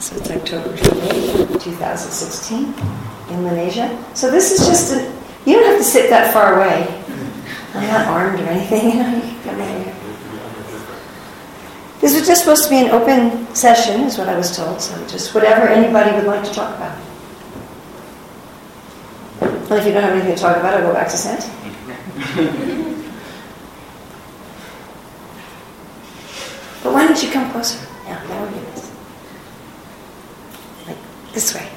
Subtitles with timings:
[0.00, 2.74] So it's October 28, 2016
[3.28, 4.02] in Malaysia.
[4.14, 5.02] So this is just a,
[5.44, 6.88] you don't have to sit that far away.
[7.74, 9.96] I'm not armed or anything.
[12.00, 14.96] This was just supposed to be an open session, is what I was told, so
[15.06, 16.96] just whatever anybody would like to talk about.
[19.42, 21.40] And if you don't have anything to talk about, I'll go back to Sant.
[26.82, 27.86] but why don't you come closer?
[28.06, 28.69] Yeah, that would be
[31.32, 31.68] this way.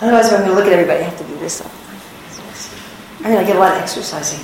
[0.00, 1.72] Otherwise, if I'm going to look at everybody, I have to do this time.
[3.18, 4.38] I'm going to get a lot of exercising.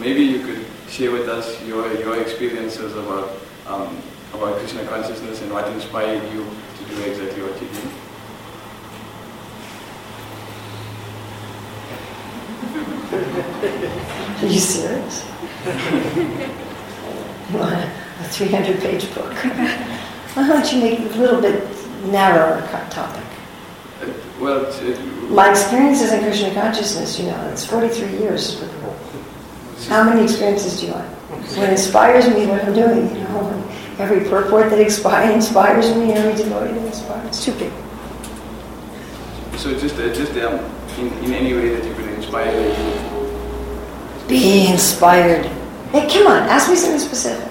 [0.00, 3.32] Maybe you could share with us your, your experiences about
[3.66, 4.02] um,
[4.34, 7.80] about Krishna consciousness and what inspired you to do exactly what you do.
[14.46, 15.24] Are you serious?
[18.20, 19.32] a 300 page book.
[20.34, 21.64] Why don't you make it a little bit
[22.06, 23.24] narrower topic?
[24.00, 28.62] Uh, well, my experiences in Krishna consciousness, you know, it's 43 years.
[29.88, 31.08] How many experiences do you want?
[31.56, 36.72] What inspires me, what I'm doing, you know, every purport that inspires me, every devotee
[36.72, 37.28] that inspires.
[37.28, 37.72] It's too big.
[39.58, 40.58] So just, uh, just um,
[40.98, 43.09] in, in any way that you could inspire you.
[44.30, 45.44] Be inspired.
[45.90, 47.50] Hey, come on, ask me something specific.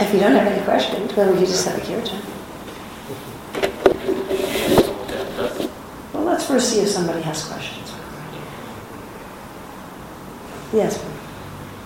[0.00, 2.22] If you don't have any questions, then we can just have a kirtan.
[6.14, 7.92] Well, let's first see if somebody has questions.
[10.72, 11.04] Yes.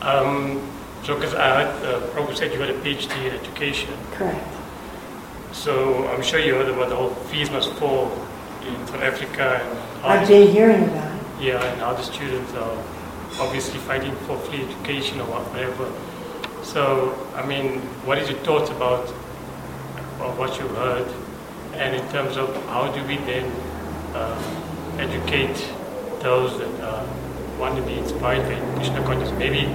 [0.03, 0.71] Um,
[1.03, 3.93] so, because I heard uh, Prabhu said you had a PhD in education.
[4.13, 4.47] Correct.
[5.51, 8.13] So, I'm sure you heard about the whole fees must fall
[8.65, 9.61] in South Africa.
[9.65, 11.23] And I've been hearing about it.
[11.41, 12.85] Yeah, and how the students are
[13.41, 15.91] obviously fighting for free education or whatever.
[16.63, 19.09] So, I mean, what is your thoughts about,
[20.17, 21.09] about what you heard?
[21.75, 23.51] And in terms of how do we then
[24.15, 25.57] uh, educate
[26.21, 27.07] those that uh,
[27.59, 29.67] want to be inspired by Krishna consciousness, maybe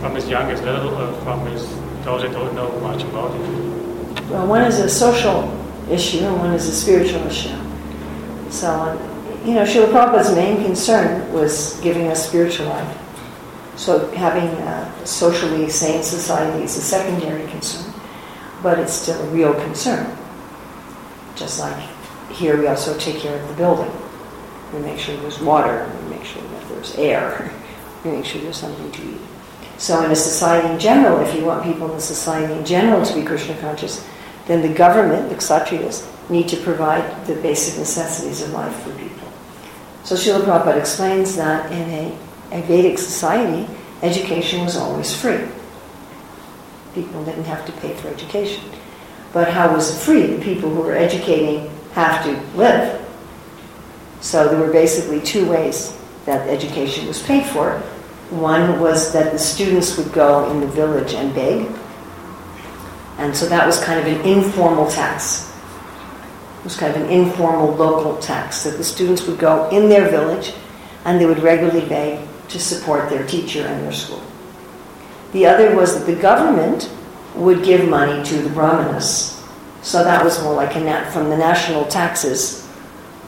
[0.00, 1.66] from as young as little, or from as
[2.04, 4.24] those that don't know much about it?
[4.30, 5.50] Well, one is a social
[5.90, 7.56] issue and one is a spiritual issue.
[8.50, 8.98] So,
[9.44, 12.98] you know, Srila Prabhupada's main concern was giving us spiritual life.
[13.76, 17.92] So having a socially sane society is a secondary concern,
[18.62, 20.16] but it's still a real concern.
[21.36, 21.76] Just like
[22.30, 23.90] here, we also take care of the building.
[24.72, 27.52] We make sure there's water, we make sure that there's air,
[28.04, 29.20] we make sure there's something to eat.
[29.76, 33.04] So in a society in general, if you want people in the society in general
[33.04, 34.06] to be Krishna conscious,
[34.46, 39.23] then the government, the kshatriyas, need to provide the basic necessities of life for people.
[40.04, 42.18] So Srila Prabhupada explains that in a
[42.54, 43.68] a Vedic society,
[44.02, 45.44] education was always free.
[46.94, 48.62] People didn't have to pay for education.
[49.32, 50.26] But how was it free?
[50.36, 53.04] The people who were educating have to live.
[54.20, 57.78] So there were basically two ways that education was paid for.
[58.30, 61.68] One was that the students would go in the village and beg.
[63.18, 65.52] And so that was kind of an informal tax.
[66.64, 70.54] Was kind of an informal local tax that the students would go in their village
[71.04, 74.22] and they would regularly beg to support their teacher and their school.
[75.32, 76.90] The other was that the government
[77.34, 79.42] would give money to the brahmanas.
[79.82, 82.66] So that was more like a nat- from the national taxes,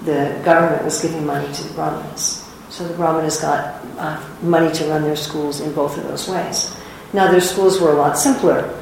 [0.04, 2.48] the government was giving money to the brahmanas.
[2.70, 6.76] So the brahmanas got uh, money to run their schools in both of those ways.
[7.12, 8.72] Now their schools were a lot simpler.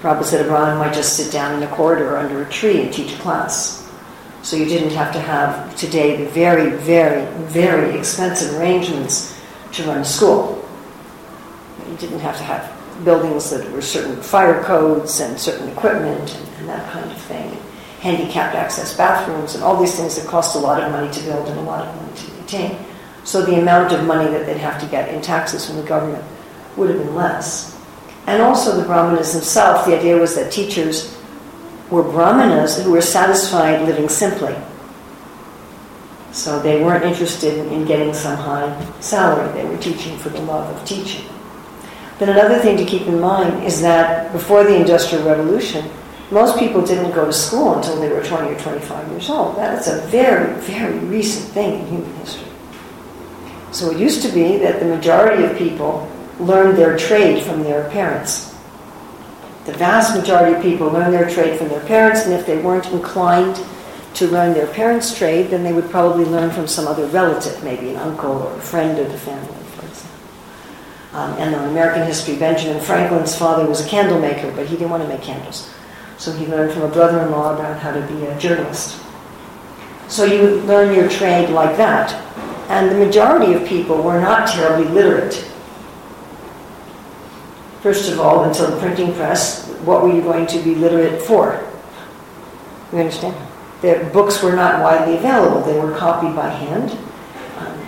[0.00, 3.12] Prabhupada said brahman might just sit down in a corridor under a tree and teach
[3.12, 3.90] a class.
[4.42, 9.38] So you didn't have to have today the very, very, very expensive arrangements
[9.72, 10.64] to run a school.
[11.90, 16.48] You didn't have to have buildings that were certain fire codes and certain equipment and,
[16.58, 17.56] and that kind of thing.
[18.00, 21.48] Handicapped access bathrooms and all these things that cost a lot of money to build
[21.48, 22.78] and a lot of money to maintain.
[23.24, 26.24] So the amount of money that they'd have to get in taxes from the government
[26.76, 27.77] would have been less.
[28.28, 31.16] And also the brahmanas themselves, the idea was that teachers
[31.90, 34.54] were brahmanas who were satisfied living simply.
[36.32, 38.68] So they weren't interested in getting some high
[39.00, 39.50] salary.
[39.54, 41.24] They were teaching for the love of teaching.
[42.18, 45.88] But another thing to keep in mind is that before the Industrial Revolution,
[46.30, 49.56] most people didn't go to school until they were 20 or 25 years old.
[49.56, 52.46] That's a very, very recent thing in human history.
[53.72, 56.06] So it used to be that the majority of people
[56.38, 58.54] learned their trade from their parents.
[59.66, 62.86] The vast majority of people learned their trade from their parents, and if they weren't
[62.86, 63.60] inclined
[64.14, 67.90] to learn their parents' trade, then they would probably learn from some other relative, maybe
[67.90, 70.18] an uncle or a friend of the family, for example.
[71.12, 74.90] Um, and in American history, Benjamin Franklin's father was a candle maker, but he didn't
[74.90, 75.72] want to make candles.
[76.16, 79.00] So he learned from a brother-in-law about how to be a journalist.
[80.08, 82.12] So you learn your trade like that.
[82.70, 85.44] And the majority of people were not terribly literate.
[87.80, 91.64] First of all, until the printing press, what were you going to be literate for?
[92.92, 93.36] You understand?
[93.82, 95.62] The books were not widely available.
[95.62, 96.90] They were copied by hand.
[97.58, 97.80] Um,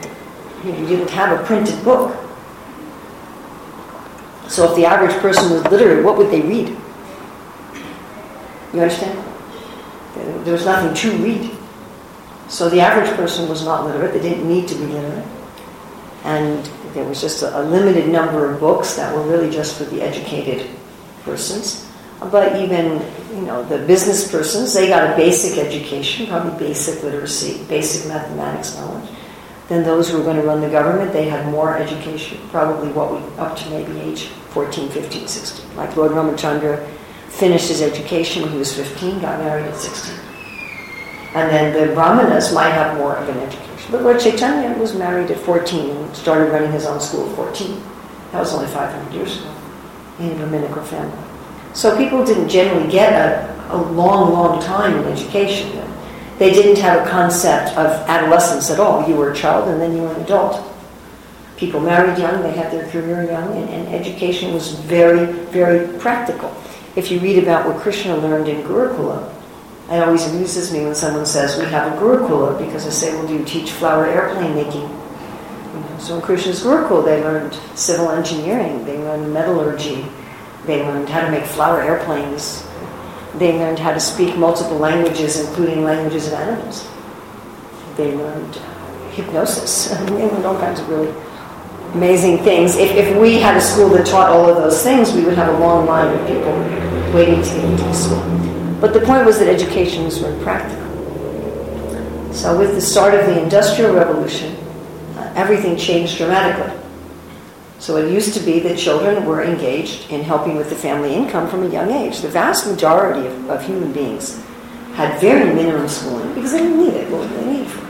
[0.65, 2.17] you didn't have a printed book.
[4.49, 6.69] So if the average person was literate, what would they read?
[8.73, 9.19] You understand?
[10.45, 11.51] There was nothing to read.
[12.49, 14.13] So the average person was not literate.
[14.13, 15.27] They didn't need to be literate.
[16.25, 19.85] And there was just a, a limited number of books that were really just for
[19.85, 20.69] the educated
[21.25, 21.87] persons.
[22.21, 23.01] But even,
[23.35, 28.77] you know, the business persons, they got a basic education, probably basic literacy, basic mathematics
[28.77, 29.09] knowledge.
[29.69, 33.13] Then those who were going to run the government, they had more education, probably what
[33.13, 35.77] we, up to maybe age 14, 15, 16.
[35.77, 36.87] Like Lord Ramachandra
[37.29, 40.15] finished his education when he was 15, got married at 16.
[41.35, 43.70] And then the Brahmanas might have more of an education.
[43.91, 47.83] But Lord Chaitanya was married at 14 and started running his own school at 14.
[48.33, 49.55] That was only 500 years ago
[50.21, 51.19] in a Brahminical family.
[51.73, 55.81] So people didn't generally get a, a long, long time in education.
[56.39, 59.09] They didn't have a concept of adolescence at all.
[59.09, 60.67] You were a child and then you were an adult.
[61.57, 66.51] People married young, they had their career young, and, and education was very, very practical.
[66.97, 69.31] If you read about what Krishna learned in Gurukula,
[69.91, 73.27] it always amuses me when someone says, we have a Gurukula, because I say, well,
[73.27, 74.83] do you teach flower airplane making?
[74.83, 80.07] You know, so in Krishna's Gurukula, they learned civil engineering, they learned metallurgy,
[80.65, 82.65] they learned how to make flower airplanes,
[83.35, 86.89] they learned how to speak multiple languages, including languages of animals.
[87.97, 89.89] They learned uh, hypnosis.
[90.07, 91.13] they learned all kinds of really
[91.95, 92.77] amazing things.
[92.77, 95.53] If, if we had a school that taught all of those things, we would have
[95.55, 96.53] a long line of people
[97.13, 98.50] waiting to get into the school.
[98.81, 100.89] But the point was that education was very practical.
[102.33, 104.57] So with the start of the Industrial Revolution,
[105.17, 106.79] uh, everything changed dramatically.
[107.79, 111.49] So it used to be that children were engaged in helping with the family income
[111.49, 112.21] from a young age.
[112.21, 114.43] The vast majority of, of human beings
[114.95, 117.11] had very minimum schooling because they didn't need it.
[117.11, 117.81] What did they need for?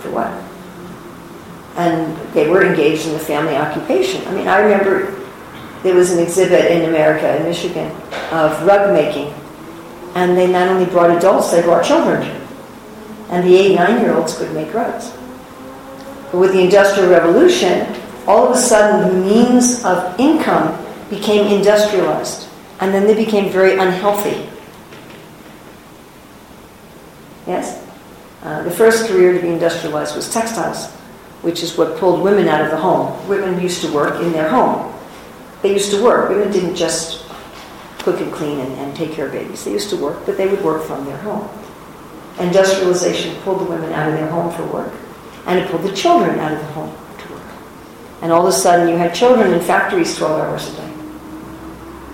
[0.00, 0.32] For what?
[1.76, 4.26] And they were engaged in the family occupation.
[4.28, 5.18] I mean, I remember
[5.82, 7.90] there was an exhibit in America, in Michigan,
[8.30, 9.32] of rug making
[10.14, 12.22] and they not only brought adults, they brought children.
[13.30, 15.10] And the eight, nine year olds could make rugs.
[16.30, 17.86] But with the Industrial Revolution,
[18.26, 20.78] all of a sudden the means of income
[21.08, 22.48] became industrialized.
[22.80, 24.48] And then they became very unhealthy.
[27.46, 27.82] Yes?
[28.42, 30.90] Uh, the first career to be industrialized was textiles,
[31.42, 33.28] which is what pulled women out of the home.
[33.28, 34.92] Women used to work in their home.
[35.62, 36.28] They used to work.
[36.28, 37.21] Women didn't just
[38.02, 39.64] cook and clean and, and take care of babies.
[39.64, 41.48] They used to work, but they would work from their home.
[42.38, 44.92] Industrialization pulled the women out of their home for work,
[45.46, 47.42] and it pulled the children out of the home to work.
[48.22, 50.92] And all of a sudden, you had children in factories 12 hours a day.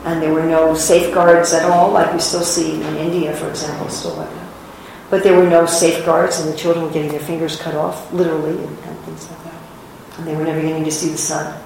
[0.04, 3.88] And there were no safeguards at all, like we still see in India, for example,
[3.88, 4.48] still like that.
[5.10, 8.50] But there were no safeguards, and the children were getting their fingers cut off, literally,
[8.50, 9.54] and, and things like that.
[10.18, 11.62] And they were never getting to see the sun.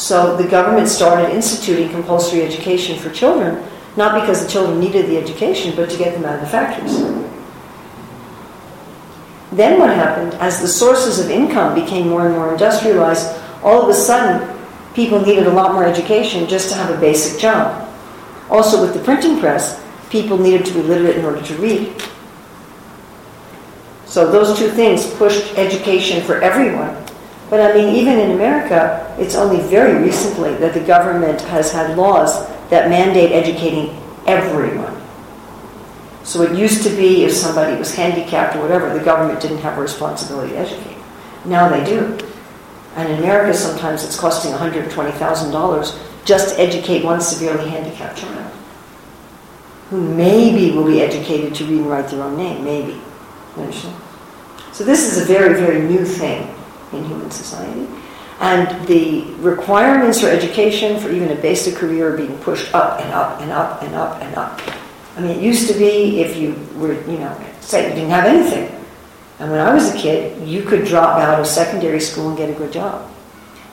[0.00, 3.62] So the government started instituting compulsory education for children,
[3.98, 7.02] not because the children needed the education, but to get them out of the factories.
[9.52, 13.90] Then what happened, as the sources of income became more and more industrialized, all of
[13.90, 14.48] a sudden
[14.94, 17.86] people needed a lot more education just to have a basic job.
[18.48, 21.92] Also with the printing press, people needed to be literate in order to read.
[24.06, 26.96] So those two things pushed education for everyone
[27.50, 31.96] but I mean, even in America, it's only very recently that the government has had
[31.96, 34.96] laws that mandate educating everyone.
[36.22, 39.76] So it used to be if somebody was handicapped or whatever, the government didn't have
[39.78, 40.96] a responsibility to educate.
[41.44, 42.16] Now they do.
[42.94, 48.52] And in America, sometimes it's costing $120,000 just to educate one severely handicapped child
[49.88, 52.92] who maybe will be educated to read and write their own name, maybe.
[53.56, 54.00] You understand?
[54.72, 56.54] So this is a very, very new thing
[56.92, 57.88] in human society.
[58.40, 63.12] And the requirements for education for even a basic career are being pushed up and
[63.12, 64.60] up and up and up and up.
[65.16, 68.24] I mean, it used to be if you were, you know, say you didn't have
[68.24, 68.74] anything.
[69.38, 72.48] And when I was a kid, you could drop out of secondary school and get
[72.48, 73.10] a good job.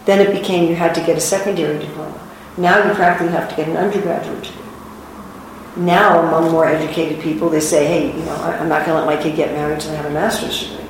[0.05, 2.19] Then it became you had to get a secondary diploma.
[2.57, 4.63] Now you practically have to get an undergraduate degree.
[5.75, 9.05] now among more educated people, they say, hey, you know, I'm not going to let
[9.05, 10.86] my kid get married until they have a master's degree.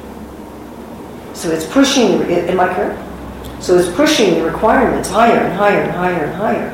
[1.38, 3.64] So it's pushing, am I correct?
[3.64, 6.74] So it's pushing the requirements higher and higher and higher and higher.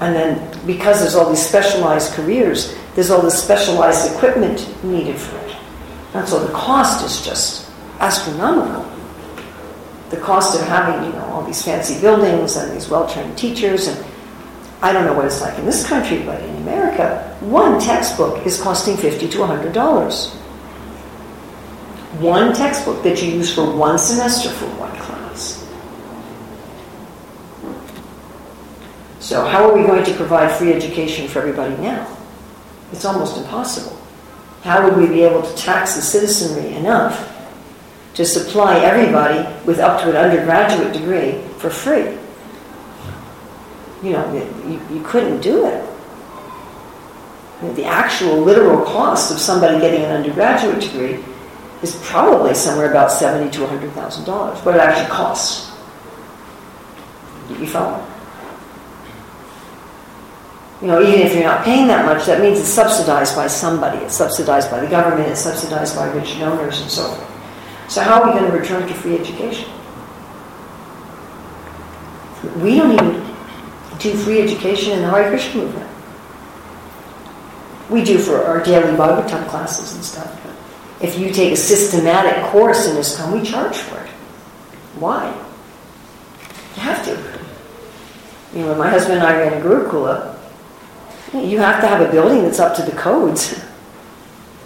[0.00, 5.36] And then because there's all these specialized careers, there's all this specialized equipment needed for
[5.46, 5.56] it.
[6.14, 8.84] And so the cost is just astronomical.
[10.10, 14.04] The cost of having, you know, all these fancy buildings and these well-trained teachers and
[14.82, 18.60] I don't know what it's like in this country, but in America, one textbook is
[18.60, 20.36] costing fifty to hundred dollars.
[22.18, 25.66] One textbook that you use for one semester for one class.
[29.20, 32.06] So how are we going to provide free education for everybody now?
[32.92, 33.96] It's almost impossible.
[34.62, 37.28] How would we be able to tax the citizenry enough
[38.14, 42.18] to supply everybody with up to an undergraduate degree for free?
[44.02, 44.34] You know,
[44.66, 45.88] you, you couldn't do it.
[47.74, 51.24] The actual literal cost of somebody getting an undergraduate degree
[51.82, 54.58] is probably somewhere about seventy to hundred thousand dollars.
[54.64, 55.70] What it actually costs.
[57.48, 58.06] You follow?
[60.80, 63.98] You know, even if you're not paying that much, that means it's subsidized by somebody.
[63.98, 65.28] It's subsidized by the government.
[65.28, 67.90] It's subsidized by rich donors and so forth.
[67.90, 69.70] So how are we going to return to free education?
[72.60, 73.36] We don't even
[73.98, 75.90] do free education in the Hare Krishna movement.
[77.88, 80.51] We do for our daily Bhagavatam classes and stuff.
[81.02, 84.08] If you take a systematic course in this, ISKCON, we charge for it.
[84.98, 85.26] Why?
[86.76, 87.38] You have to.
[88.56, 90.38] You know, my husband and I ran a Gurukula,
[91.34, 93.64] you have to have a building that's up to the codes.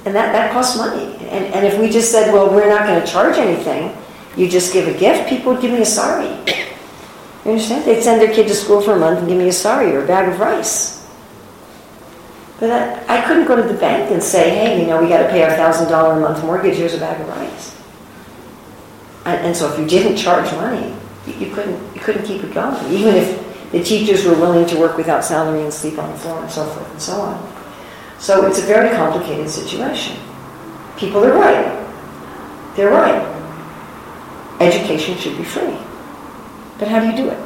[0.05, 1.17] And that, that costs money.
[1.29, 3.97] And, and if we just said, well, we're not going to charge anything,
[4.37, 6.29] you just give a gift, people would give me a sari.
[7.45, 7.85] You understand?
[7.85, 10.05] They'd send their kid to school for a month and give me a sari or
[10.05, 10.96] a bag of rice.
[12.59, 15.23] But I, I couldn't go to the bank and say, hey, you know, we got
[15.23, 16.77] to pay our thousand dollar a month mortgage.
[16.77, 17.77] Here's a bag of rice.
[19.27, 20.95] And, and so if you didn't charge money,
[21.27, 22.93] you, you couldn't you couldn't keep it going.
[22.93, 26.41] Even if the teachers were willing to work without salary and sleep on the floor
[26.41, 27.53] and so forth and so on.
[28.19, 30.17] So it's a very complicated situation.
[30.97, 31.87] People are right.
[32.75, 33.35] They're right.
[34.61, 35.77] Education should be free.
[36.79, 37.39] But how do you do it?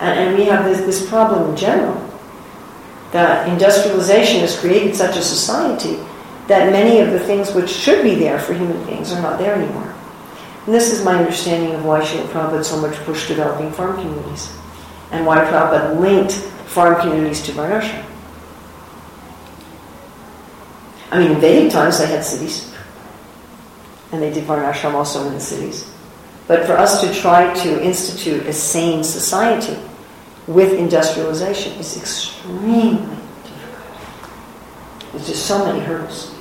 [0.00, 2.03] And, and we have this, this problem in general
[3.14, 5.94] that industrialization has created such a society
[6.48, 9.54] that many of the things which should be there for human beings are not there
[9.54, 9.94] anymore.
[10.66, 14.52] And this is my understanding of why Srila Prabhupada so much pushed developing farm communities
[15.12, 16.32] and why Prabhupada linked
[16.66, 18.04] farm communities to Varnashram.
[21.12, 22.74] I mean, in Vedic times they had cities,
[24.10, 25.88] and they did Varnashram also in the cities.
[26.48, 29.78] But for us to try to institute a sane society
[30.46, 32.98] with industrialization is extremely
[33.44, 35.12] difficult.
[35.12, 36.34] There's just so many hurdles.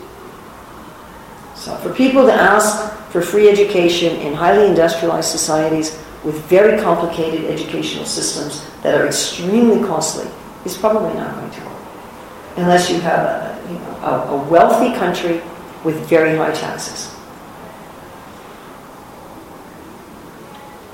[1.55, 7.45] So for people to ask for free education in highly industrialized societies with very complicated
[7.45, 10.29] educational systems that are extremely costly
[10.65, 11.81] is probably not going to work.
[12.57, 15.41] Unless you have a, you know, a, a wealthy country
[15.83, 17.13] with very high taxes.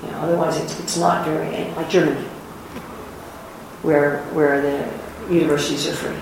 [0.04, 2.28] You know, otherwise it's, it's not very, like Germany,
[3.82, 6.18] where, where the universities are free.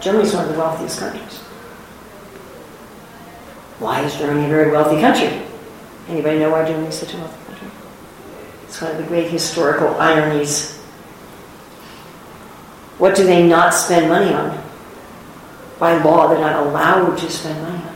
[0.00, 1.38] Germany is one of the wealthiest countries.
[3.78, 5.42] Why is Germany a very wealthy country?
[6.08, 7.68] Anybody know why Germany is such a wealthy country?
[8.64, 10.76] It's one of the great historical ironies.
[12.98, 14.62] What do they not spend money on?
[15.78, 17.94] By law, they're not allowed to spend money on.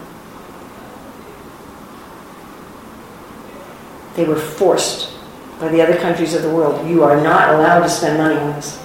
[4.16, 5.17] They were forced
[5.58, 6.88] by the other countries of the world.
[6.88, 8.76] You are not allowed to spend money on this.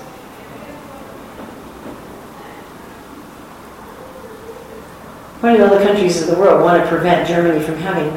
[5.41, 8.07] Why do other countries of the world want to prevent Germany from having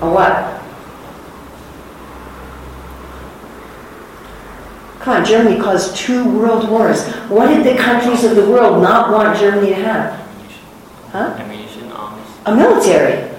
[0.00, 0.60] a what?
[5.00, 7.04] Come on, Germany caused two world wars.
[7.28, 10.14] What did the countries of the world not want Germany to have?
[11.10, 11.36] Huh?
[11.40, 12.24] Ammunition, arms.
[12.46, 13.31] A military.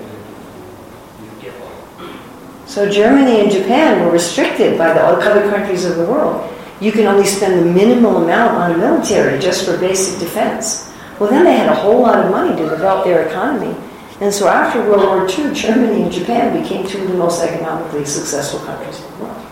[2.74, 6.52] So Germany and Japan were restricted by the other countries of the world.
[6.82, 10.92] You can only spend the minimal amount on a military just for basic defense.
[11.20, 13.78] Well, then they had a whole lot of money to develop their economy.
[14.22, 18.06] And so after World War II, Germany and Japan became two of the most economically
[18.06, 19.46] successful countries in the world.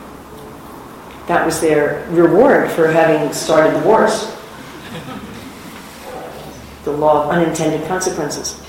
[1.28, 4.36] That was their reward for having started the wars.
[6.86, 8.60] The law of unintended consequences.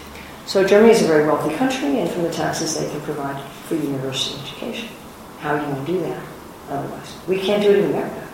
[0.47, 3.79] So Germany is a very wealthy country, and from the taxes they can provide free
[3.79, 4.89] university education.
[5.39, 6.23] How are you going to do that
[6.69, 7.17] otherwise?
[7.27, 8.29] We can't do it in America.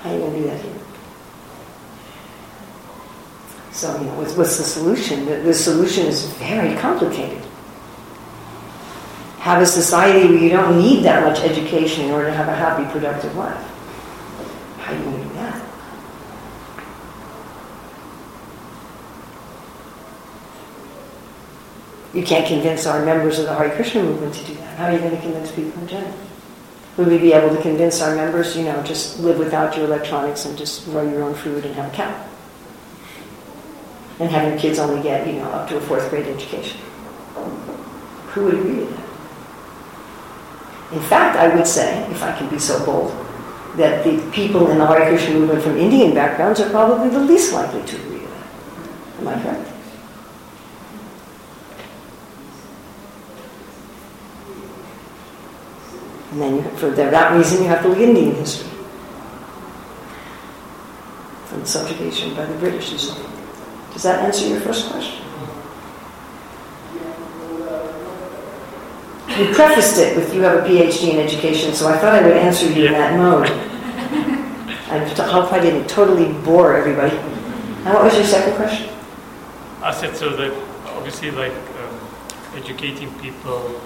[0.00, 0.74] How are you going to do that here?
[3.72, 5.26] So, you know, what's, what's the solution?
[5.26, 7.42] The, the solution is very complicated.
[9.38, 12.54] Have a society where you don't need that much education in order to have a
[12.54, 13.56] happy, productive life.
[14.78, 15.62] How are you going to do that?
[22.12, 24.76] You can't convince our members of the Hare Krishna movement to do that.
[24.78, 26.14] How are you going to convince people in general?
[26.96, 30.44] Would we be able to convince our members, you know, just live without your electronics
[30.44, 32.26] and just grow your own food and have a cow?
[34.18, 36.80] And have your kids only get, you know, up to a fourth grade education?
[38.32, 39.04] Who would agree to that?
[40.92, 43.12] In fact, I would say, if I can be so bold,
[43.76, 47.52] that the people in the Hare Krishna movement from Indian backgrounds are probably the least
[47.52, 48.46] likely to agree to that.
[49.20, 49.59] Am I correct?
[56.30, 58.70] And then for that reason, you have to look at Indian history.
[61.46, 63.30] From the subjugation by the British and so.
[63.92, 65.24] Does that answer your first question?
[69.36, 72.36] You prefaced it with you have a PhD in education, so I thought I would
[72.36, 73.46] answer you in that mode.
[74.90, 77.16] I hope I didn't totally bore everybody.
[77.16, 78.88] And what was your second question?
[79.82, 80.52] I said so that
[80.86, 82.00] obviously, like um,
[82.54, 83.80] educating people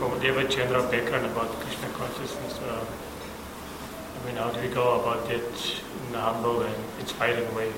[0.00, 2.58] from whatever general background about Krishna consciousness.
[2.58, 2.82] Uh,
[4.16, 7.70] I mean, how do we go about it in a humble and inspiring way?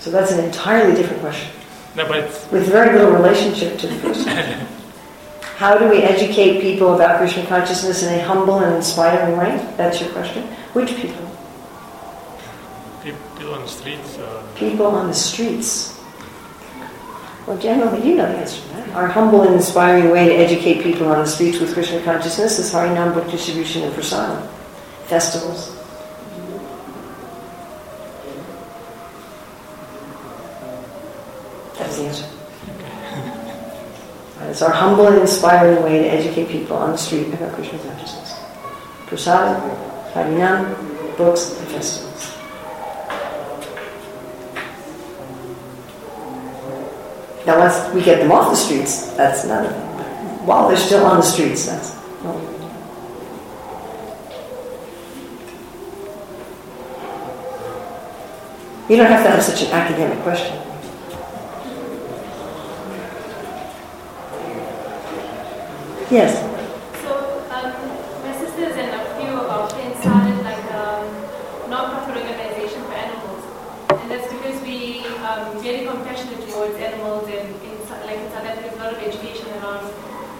[0.00, 1.48] So that's an entirely different question.
[1.94, 4.26] No, but it's, With very little relationship to the first.
[5.54, 9.56] How do we educate people about Krishna consciousness in a humble and inspiring way?
[9.76, 10.42] That's your question.
[10.72, 11.30] Which people?
[13.04, 14.18] people on the streets.
[14.18, 15.93] Uh, People on the streets.
[17.46, 18.88] Well, generally, you know the answer to that.
[18.96, 22.72] Our humble and inspiring way to educate people on the streets with Krishna consciousness is
[22.72, 24.48] Harinam book distribution and prasadam.
[25.04, 25.76] Festivals.
[31.78, 32.24] That's the answer.
[34.44, 38.34] It's our humble and inspiring way to educate people on the street about Krishna consciousness.
[39.06, 42.43] Prasadam, Harinam, books, and festivals.
[47.46, 49.70] Now, once we get them off the streets, that's another.
[50.46, 51.94] While they're still on the streets, that's.
[52.22, 52.40] well,
[58.88, 60.60] You don't have to have such an academic question.
[66.10, 66.36] Yes.
[67.02, 67.10] So,
[67.50, 67.72] um,
[68.22, 73.42] my sisters and a few of our friends started like a non-profit organization for animals,
[74.00, 78.44] and that's because we um, very compassionate towards animals, and in, Sou- like in South
[78.44, 79.84] Africa, there's a lot of education around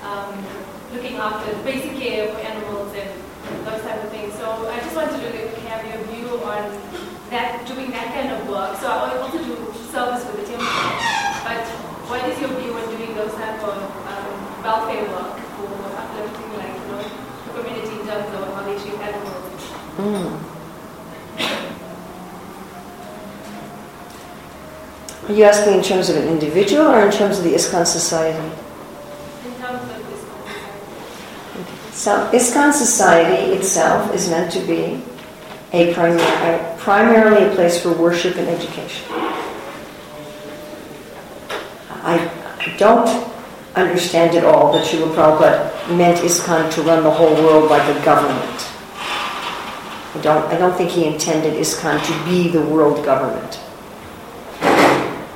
[0.05, 0.31] um,
[1.35, 3.11] looking after basic care for animals and
[3.67, 4.35] those type of things.
[4.35, 6.71] So, I just wanted to have your view on
[7.31, 8.79] that, doing that kind of work.
[8.79, 9.57] So, I also do
[9.91, 10.67] service with the temple,
[11.45, 11.65] but
[12.07, 16.75] what is your view on doing those type of um, welfare work for uplifting, like,
[16.75, 19.63] you know, the community in terms of how they treat animals?
[19.97, 20.55] Mm.
[25.27, 28.45] Are you asking in terms of an individual or in terms of the ISKCON society?
[29.47, 30.65] In terms of this concept?
[31.95, 35.01] So, ISKCON society itself is meant to be
[35.73, 39.07] a, primar- a primarily a place for worship and education.
[42.03, 42.29] I,
[42.59, 43.09] I don't
[43.77, 48.05] understand at all that Srila Prabhupada meant ISKCON to run the whole world like a
[48.05, 48.69] government.
[50.15, 53.61] I don't, I don't think he intended ISKCON to be the world government.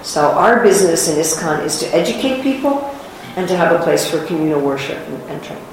[0.03, 2.79] So our business in ISKCON is to educate people
[3.37, 5.65] and to have a place for communal worship and, and training.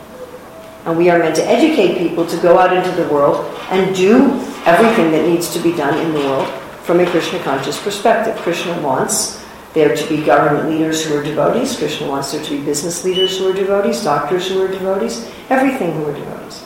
[0.86, 4.26] And we are meant to educate people to go out into the world and do
[4.66, 6.48] everything that needs to be done in the world
[6.84, 8.36] from a Krishna conscious perspective.
[8.38, 9.44] Krishna wants
[9.74, 11.76] there to be government leaders who are devotees.
[11.76, 15.92] Krishna wants there to be business leaders who are devotees, doctors who are devotees, everything
[15.94, 16.64] who are devotees.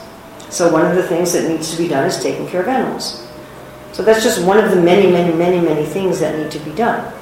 [0.50, 3.26] So one of the things that needs to be done is taking care of animals.
[3.92, 6.72] So that's just one of the many, many, many, many things that need to be
[6.72, 7.12] done.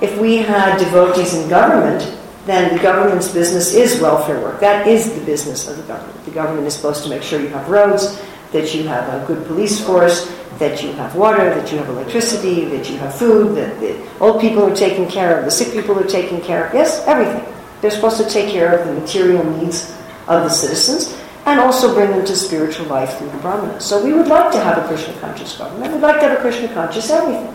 [0.00, 2.02] If we had devotees in government,
[2.46, 4.60] then the government's business is welfare work.
[4.60, 6.24] That is the business of the government.
[6.24, 9.44] The government is supposed to make sure you have roads, that you have a good
[9.46, 13.78] police force, that you have water, that you have electricity, that you have food, that
[13.80, 16.74] the old people are taken care of, the sick people are taken care of.
[16.74, 17.44] Yes, everything.
[17.80, 19.92] They're supposed to take care of the material needs
[20.28, 23.84] of the citizens and also bring them to spiritual life through the brahmanas.
[23.84, 25.92] So we would like to have a Krishna conscious government.
[25.92, 27.54] We'd like to have a Krishna conscious everything.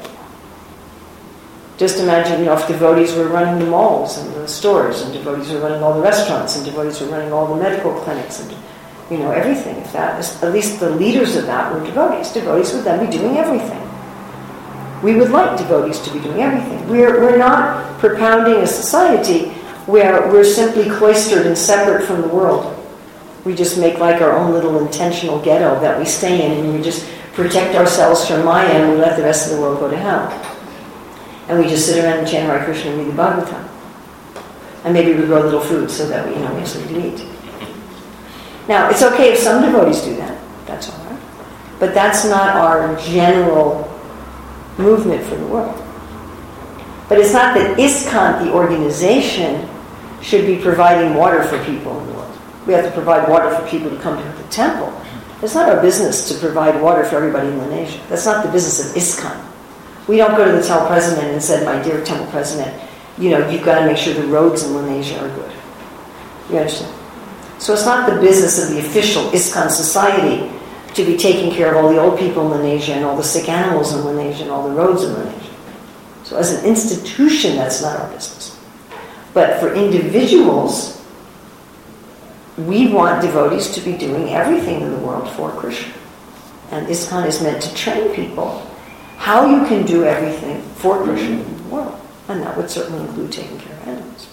[1.81, 5.51] Just imagine, you know, if devotees were running the malls and the stores, and devotees
[5.51, 8.55] were running all the restaurants, and devotees were running all the medical clinics, and
[9.09, 9.77] you know, everything.
[9.77, 12.31] If that is, at least the leaders of that were devotees.
[12.33, 13.81] Devotees would then be doing everything.
[15.01, 16.87] We would like devotees to be doing everything.
[16.87, 19.49] We're, we're not propounding a society
[19.87, 22.77] where we're simply cloistered and separate from the world.
[23.43, 26.83] We just make like our own little intentional ghetto that we stay in and we
[26.83, 29.97] just protect ourselves from Maya and we let the rest of the world go to
[29.97, 30.50] hell.
[31.51, 33.67] And we just sit around and chant Hare Krishna and read the Bhagavatam.
[34.85, 36.95] And maybe we grow a little food so that we, you know, we have something
[36.95, 37.27] to eat.
[38.69, 40.41] Now, it's okay if some devotees do that.
[40.65, 41.19] That's all right.
[41.77, 43.93] But that's not our general
[44.77, 45.75] movement for the world.
[47.09, 49.67] But it's not that ISKCON, the organization,
[50.21, 52.39] should be providing water for people in the world.
[52.65, 54.97] We have to provide water for people to come to the temple.
[55.41, 57.99] It's not our business to provide water for everybody in the nation.
[58.07, 59.50] That's not the business of ISKCON.
[60.07, 62.81] We don't go to the temple president and say, my dear temple president,
[63.17, 65.51] you know, you've got to make sure the roads in Lenasia are good.
[66.49, 66.93] You understand?
[67.59, 70.51] So it's not the business of the official ISKCON society
[70.95, 73.47] to be taking care of all the old people in Lenasia and all the sick
[73.47, 75.53] animals in Lenasia and all the roads in Lenasia.
[76.23, 78.59] So as an institution, that's not our business.
[79.33, 81.05] But for individuals,
[82.57, 85.93] we want devotees to be doing everything in the world for Krishna.
[86.71, 88.67] And ISKCON is meant to train people
[89.21, 91.95] how you can do everything for Krishna in the world.
[92.27, 94.27] And that would certainly include taking care of animals.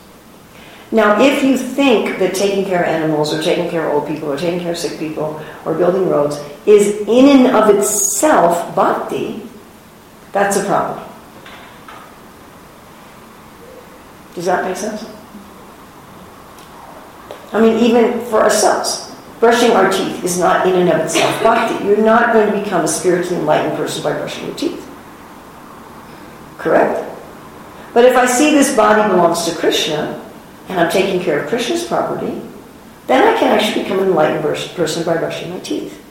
[0.90, 4.32] Now, if you think that taking care of animals or taking care of old people
[4.32, 9.42] or taking care of sick people or building roads is in and of itself bhakti,
[10.32, 11.06] that's a problem.
[14.34, 15.04] Does that make sense?
[17.52, 19.07] I mean, even for ourselves,
[19.40, 21.84] brushing our teeth is not in and of itself bhakti.
[21.84, 24.84] You're not going to become a spiritually enlightened person by brushing your teeth.
[26.58, 27.04] Correct?
[27.94, 30.24] But if I see this body belongs to Krishna,
[30.68, 32.40] and I'm taking care of Krishna's property,
[33.06, 34.42] then I can actually become an enlightened
[34.74, 36.04] person by brushing my teeth.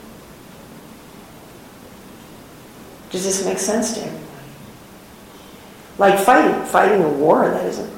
[3.12, 4.26] Does this make sense to everybody?
[5.98, 7.97] Like fighting, fighting a war, that isn't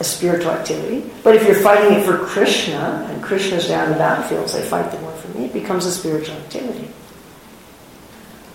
[0.00, 1.08] a spiritual activity.
[1.22, 4.96] But if you're fighting it for Krishna, and Krishna's down the battlefield, they fight the
[4.98, 6.88] war for me, it becomes a spiritual activity.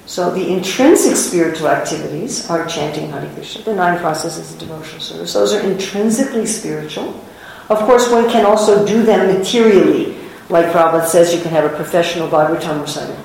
[0.08, 5.34] So the intrinsic spiritual activities are chanting Hare Krishna, the nine processes of devotional service.
[5.34, 7.24] Those are intrinsically spiritual.
[7.70, 10.18] Of course, one can also do them materially.
[10.50, 13.18] Like Prabhupada says, you can have a professional Bhagavatam reciter.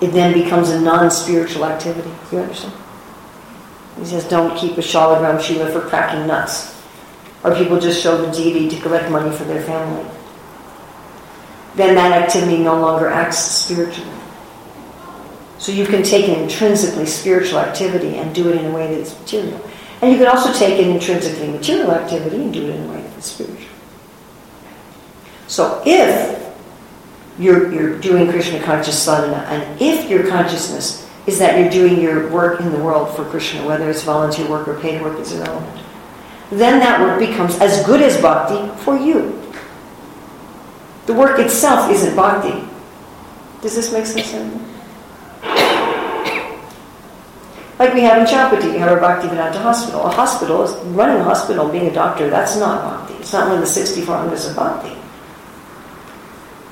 [0.00, 2.10] It then becomes a non-spiritual activity.
[2.30, 2.74] You understand?
[3.98, 6.80] He says, don't keep a Shalagram Shila for cracking nuts.
[7.42, 10.08] Or people just show the deity to collect money for their family.
[11.74, 14.10] Then that activity no longer acts spiritually.
[15.58, 19.00] So you can take an intrinsically spiritual activity and do it in a way that
[19.00, 19.60] is material.
[20.00, 23.02] And you can also take an intrinsically material activity and do it in a way
[23.02, 23.68] that is spiritual.
[25.46, 26.54] So if
[27.38, 32.28] you're, you're doing Krishna conscious sadhana, and if your consciousness is that you're doing your
[32.30, 35.84] work in the world for Krishna, whether it's volunteer work or paid work is irrelevant,
[36.50, 39.36] then that work becomes as good as bhakti for you.
[41.06, 42.66] The work itself isn't bhakti.
[43.62, 44.66] Does this make sense?
[47.80, 50.02] Like we have in Chowpatty, we have our Bhaktivedanta hospital.
[50.02, 53.14] A hospital is running a hospital, being a doctor, that's not bhakti.
[53.14, 54.99] It's not one of the 64 angas of bhakti.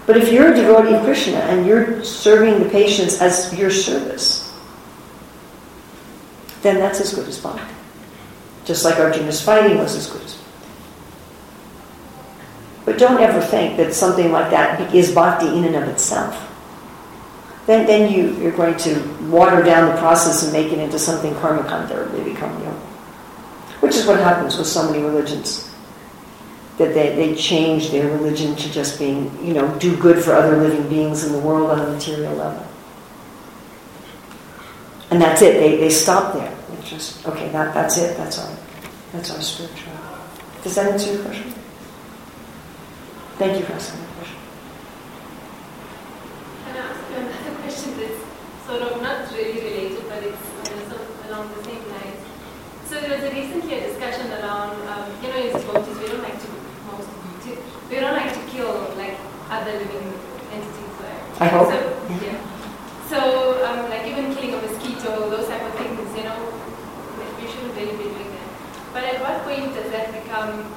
[0.08, 4.50] But if you're a devotee of Krishna and you're serving the patients as your service,
[6.62, 7.74] then that's as good as bhakti.
[8.64, 10.38] Just like Arjuna's fighting was as good as
[12.86, 16.42] But don't ever think that something like that is bhakti in and of itself.
[17.66, 21.34] Then, then you, you're going to water down the process and make it into something
[21.34, 22.70] karmakanda, or become yoga.
[23.80, 25.67] Which is what happens with so many religions
[26.78, 30.56] that they, they change their religion to just being, you know, do good for other
[30.56, 32.66] living beings in the world on a material level.
[35.10, 35.54] And that's it.
[35.54, 36.54] They, they stop there.
[36.70, 38.16] They just, okay, that, that's it.
[38.16, 38.56] That's our,
[39.12, 39.92] that's our spiritual.
[40.62, 41.52] Does that answer your question?
[43.38, 44.36] Thank you for asking that question.
[46.64, 50.48] Can I ask you another question that's sort of not really related, but it's
[51.28, 52.20] along the same lines.
[52.86, 56.22] So there was a recently a discussion around, um, you know, in devotees, we don't
[56.22, 56.37] like
[57.90, 59.16] we don't like to kill like
[59.50, 60.12] other living
[60.52, 60.94] entities.
[61.00, 61.42] Right?
[61.42, 61.68] I hope.
[61.72, 61.78] So,
[62.24, 62.38] yeah.
[63.08, 63.18] So
[63.64, 66.38] um, like even killing a mosquito, those type of things, you know,
[67.40, 68.48] we shouldn't really be doing that.
[68.92, 70.74] But at what point does that become?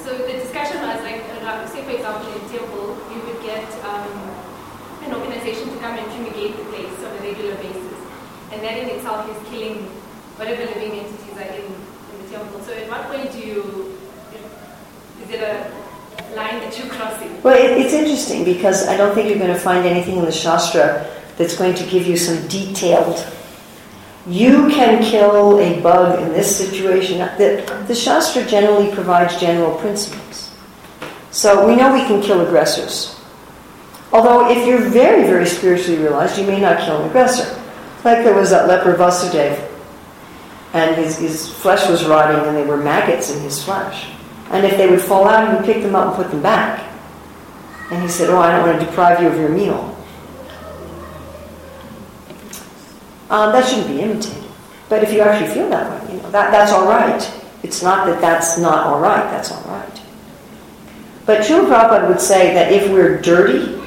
[0.00, 1.20] So the discussion was like,
[1.68, 4.08] say for example in temple, you would get um,
[5.04, 8.00] an organization to come and fumigate the place on a regular basis,
[8.52, 9.84] and that in itself is killing
[10.40, 12.60] whatever living entities are in, in the temple.
[12.62, 13.98] So at what point do you?
[15.22, 15.70] Is it a
[16.36, 17.42] line that eventual crossing.
[17.42, 20.32] Well, it, it's interesting because I don't think you're going to find anything in the
[20.32, 23.26] Shastra that's going to give you some detailed.
[24.26, 27.18] You can kill a bug in this situation.
[27.18, 30.54] The, the Shastra generally provides general principles.
[31.30, 33.18] So we know we can kill aggressors.
[34.12, 37.56] Although, if you're very, very spiritually realized, you may not kill an aggressor.
[38.04, 39.68] Like there was that leper Vasudeva,
[40.72, 44.10] and his, his flesh was rotting, and there were maggots in his flesh.
[44.50, 46.86] And if they would fall out, he would pick them up and put them back.
[47.90, 49.96] And he said, Oh, I don't want to deprive you of your meal.
[53.30, 54.42] Um, that shouldn't be imitated.
[54.88, 57.22] But if you actually feel that way, you know, that, that's all right.
[57.62, 60.02] It's not that that's not all right, that's all right.
[61.26, 63.80] But Srila Prabhupada would say that if we're dirty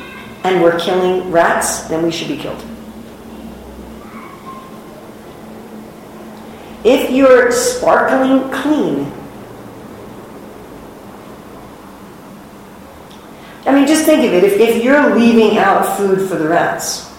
[0.46, 2.64] and we're killing rats, then we should be killed.
[6.86, 9.12] If you're sparkling clean,
[13.84, 14.44] mean, just think of it.
[14.44, 17.12] If, if you're leaving out food for the rats,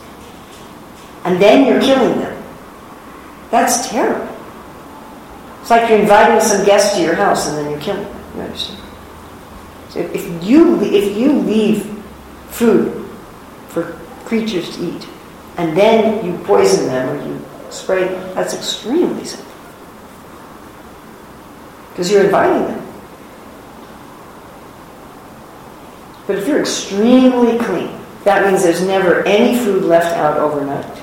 [1.24, 2.42] and then you're killing them,
[3.50, 4.28] that's terrible.
[5.60, 8.22] It's like you're inviting some guests to your house and then you're killing them.
[8.36, 8.80] You understand?
[9.88, 11.84] So if you if you leave
[12.50, 13.08] food
[13.68, 15.08] for creatures to eat,
[15.56, 19.52] and then you poison them or you spray them, that's extremely sinful.
[21.90, 22.83] Because you're inviting them.
[26.26, 31.02] But if you're extremely clean, that means there's never any food left out overnight.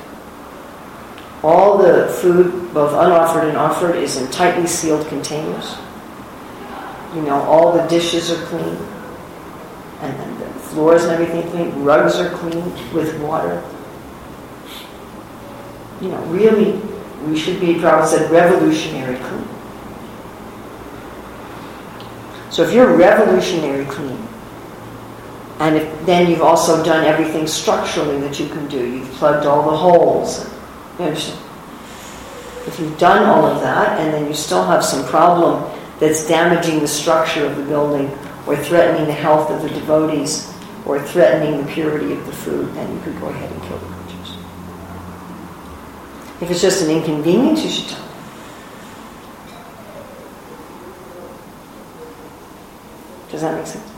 [1.44, 5.76] All the food, both unoffered and offered, is in tightly sealed containers.
[7.16, 8.78] You know, all the dishes are clean.
[10.02, 11.84] And the floors and everything clean.
[11.84, 13.64] Rugs are clean with water.
[16.00, 16.80] You know, really,
[17.28, 19.48] we should be, Prabhupada said, revolutionary clean.
[22.50, 24.28] So if you're revolutionary clean,
[25.62, 28.84] and if, then you've also done everything structurally that you can do.
[28.84, 30.50] You've plugged all the holes.
[30.97, 36.80] If you've done all of that and then you still have some problem that's damaging
[36.80, 38.10] the structure of the building
[38.47, 40.52] or threatening the health of the devotees
[40.84, 43.86] or threatening the purity of the food, then you could go ahead and kill the
[43.86, 44.38] creatures.
[46.41, 48.10] If it's just an inconvenience, you should tell them.
[53.30, 53.90] Does that make sense?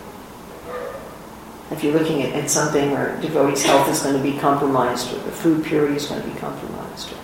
[1.72, 5.20] If you're looking at, at something where devotee's health is going to be compromised or
[5.20, 7.18] the food purity is going to be compromised or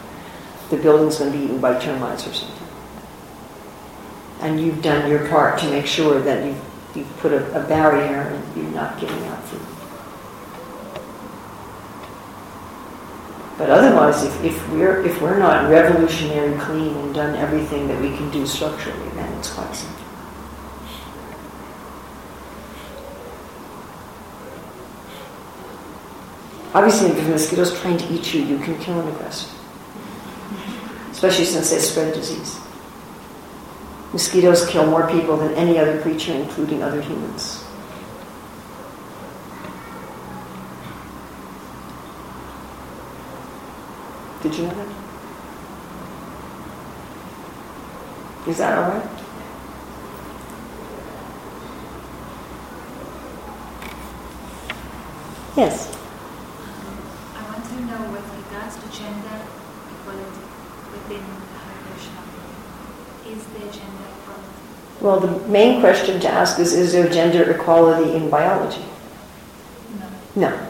[0.69, 2.67] the building's going to be eaten by termites or something.
[4.41, 6.61] And you've done your part to make sure that you've,
[6.95, 9.69] you've put a, a barrier and you're not giving out food.
[13.59, 18.15] But otherwise, if, if we're if we're not revolutionary clean and done everything that we
[18.15, 19.98] can do structurally, then it's quite simple.
[26.73, 29.49] Obviously, if a mosquito's trying to eat you, you can kill an aggressor.
[31.11, 32.59] Especially since they spread disease.
[34.13, 37.63] Mosquitoes kill more people than any other creature, including other humans.
[44.41, 44.87] Did you know that?
[48.47, 49.09] Is that all right?
[55.57, 55.93] Yes.
[57.35, 59.43] I want to know with regards to gender
[59.91, 60.45] equality
[60.93, 61.25] within
[61.59, 62.21] Hare Krishna,
[63.27, 64.65] is there gender equality?
[65.01, 68.83] Well, the main question to ask is Is there gender equality in biology?
[70.35, 70.49] No.
[70.49, 70.67] No.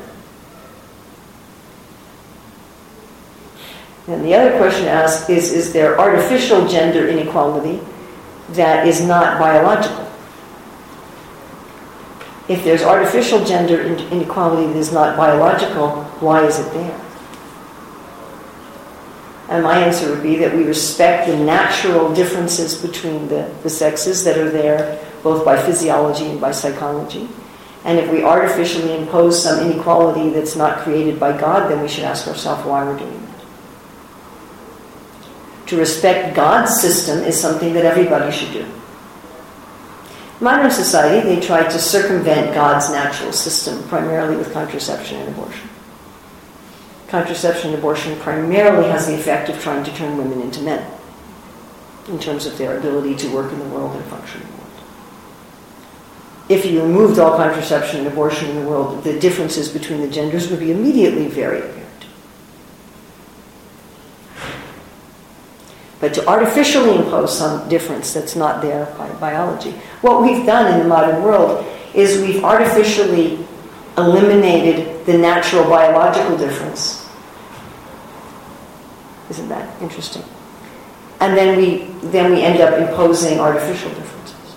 [4.08, 7.82] And the other question to ask is Is there artificial gender inequality
[8.50, 10.08] that is not biological?
[12.48, 17.09] If there's artificial gender inequality that is not biological, why is it there?
[19.50, 24.24] And my answer would be that we respect the natural differences between the, the sexes
[24.24, 27.28] that are there, both by physiology and by psychology.
[27.84, 32.04] And if we artificially impose some inequality that's not created by God, then we should
[32.04, 33.40] ask ourselves why we're doing that.
[35.68, 38.68] To respect God's system is something that everybody should do.
[40.40, 45.70] Modern society, they try to circumvent God's natural system, primarily with contraception and abortion.
[47.10, 50.86] Contraception and abortion primarily has the effect of trying to turn women into men
[52.08, 54.70] in terms of their ability to work in the world and function in the world.
[56.50, 60.52] If you removed all contraception and abortion in the world, the differences between the genders
[60.52, 61.80] would be immediately very apparent.
[66.00, 69.72] But to artificially impose some difference that's not there by biology.
[70.02, 73.46] What we've done in the modern world is we've artificially
[74.06, 77.08] eliminated the natural biological difference.
[79.30, 80.24] Isn't that interesting?
[81.20, 84.56] And then we then we end up imposing artificial differences.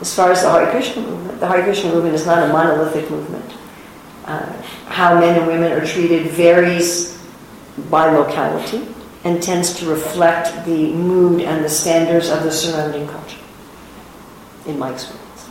[0.00, 3.10] As far as the Hare Krishna movement, the Hare Krishna movement is not a monolithic
[3.10, 3.52] movement.
[4.24, 4.46] Uh,
[4.86, 7.18] how men and women are treated varies
[7.90, 8.86] by locality
[9.24, 13.38] and tends to reflect the mood and the standards of the surrounding culture,
[14.66, 15.48] in my experience.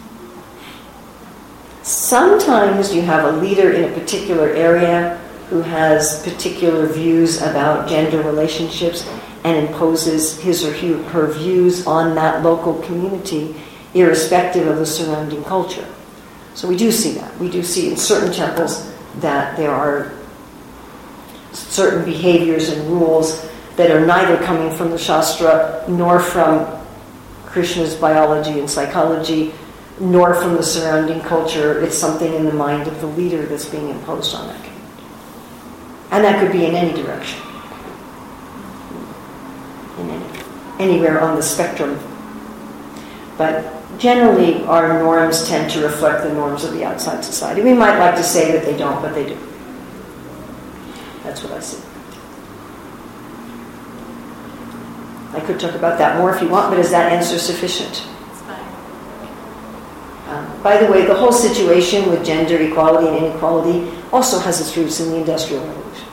[1.83, 5.17] Sometimes you have a leader in a particular area
[5.49, 9.07] who has particular views about gender relationships
[9.43, 10.73] and imposes his or
[11.09, 13.55] her views on that local community,
[13.93, 15.87] irrespective of the surrounding culture.
[16.53, 17.35] So we do see that.
[17.39, 20.11] We do see in certain temples that there are
[21.51, 23.49] certain behaviors and rules
[23.79, 26.67] that are neither coming from the Shastra nor from
[27.45, 29.53] Krishna's biology and psychology,
[30.01, 31.81] nor from the surrounding culture.
[31.81, 35.03] It's something in the mind of the leader that's being imposed on that community.
[36.11, 37.41] And that could be in any direction,
[39.99, 40.39] in any,
[40.79, 41.97] anywhere on the spectrum.
[43.37, 43.63] But
[43.97, 47.61] generally, our norms tend to reflect the norms of the outside society.
[47.61, 49.37] We might like to say that they don't, but they do.
[51.23, 51.88] That's what I see.
[55.33, 58.07] I could talk about that more if you want, but is that answer sufficient?
[60.27, 64.75] Um, by the way, the whole situation with gender equality and inequality also has its
[64.77, 66.05] roots in the Industrial Revolution.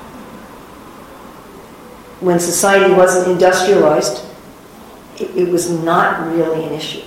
[2.20, 4.24] When society wasn't industrialized,
[5.18, 7.02] it, it was not really an issue.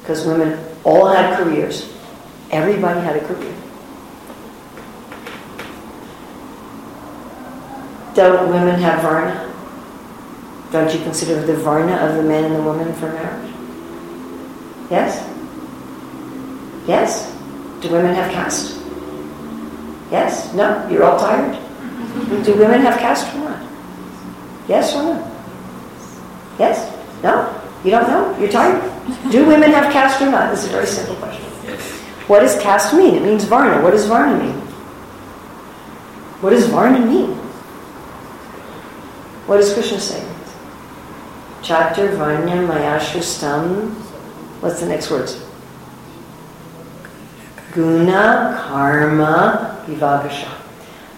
[0.00, 1.92] Because women all had careers,
[2.50, 3.54] everybody had a career.
[8.14, 9.52] Don't women have varna?
[10.70, 13.52] Don't you consider the varna of the man and the woman for marriage?
[14.90, 15.28] Yes?
[16.86, 17.34] Yes?
[17.80, 18.80] Do women have caste?
[20.10, 20.52] Yes?
[20.54, 20.88] No?
[20.88, 21.58] You're all tired?
[22.44, 23.62] Do women have caste or not?
[24.68, 25.32] Yes or no?
[26.58, 26.96] Yes?
[27.22, 27.60] No?
[27.84, 28.38] You don't know?
[28.38, 28.80] You're tired?
[29.30, 30.50] Do women have caste or not?
[30.50, 31.44] This is a very simple question.
[32.28, 33.16] What does caste mean?
[33.16, 33.82] It means varna.
[33.82, 34.54] What does varna mean?
[36.40, 37.43] What does varna mean?
[39.46, 40.22] What does Krishna say?
[41.62, 43.90] Chatur Varnya Mayashristam.
[44.60, 45.44] What's the next words?
[47.72, 50.50] Guna Karma Vibhagasha.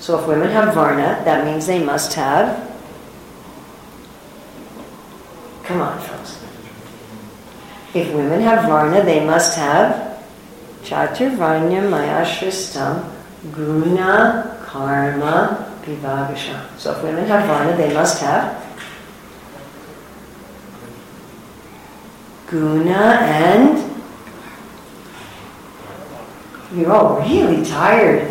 [0.00, 2.62] So if women have Varna, that means they must have.
[5.64, 6.42] Come on, folks.
[7.94, 10.24] If women have Varna, they must have
[10.82, 13.12] Chatur Varnya Mayashristam
[13.52, 16.76] Guna Karma Vibhagasha.
[16.78, 18.62] So if women have Varna, they must have
[22.48, 23.92] Guna and
[26.74, 28.28] you're all really tired.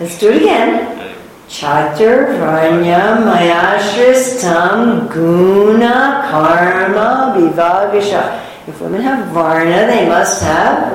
[0.00, 1.14] Let's do it again.
[1.48, 8.44] Chatur Varnya Mayashristam Guna Karma Vibhagasha.
[8.66, 10.92] If women have Varna, they must have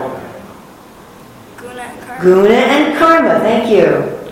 [1.57, 2.21] Guna and karma.
[2.23, 3.39] Guna and Karma.
[3.39, 4.22] Thank you.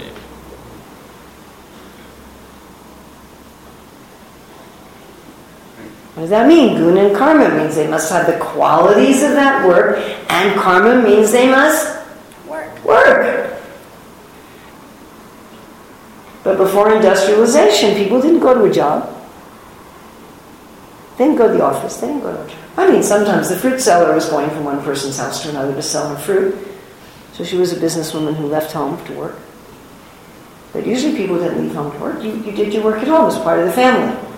[6.22, 6.78] What does that mean?
[6.78, 9.98] Guna and karma means they must have the qualities of that work,
[10.30, 11.98] and karma means they must
[12.46, 12.86] Work.
[12.86, 13.60] work.
[16.44, 19.10] But before industrialization, people didn't go to a job.
[21.18, 21.98] They didn't go to the office.
[21.98, 22.60] They didn't go to a job.
[22.78, 25.82] I mean, sometimes the fruit seller was going from one person's house to another to
[25.82, 26.56] sell her fruit.
[27.34, 29.40] So she was a businesswoman who left home to work.
[30.72, 32.22] But usually people didn't leave home to work.
[32.22, 34.31] You, you did your work at home as part of the family.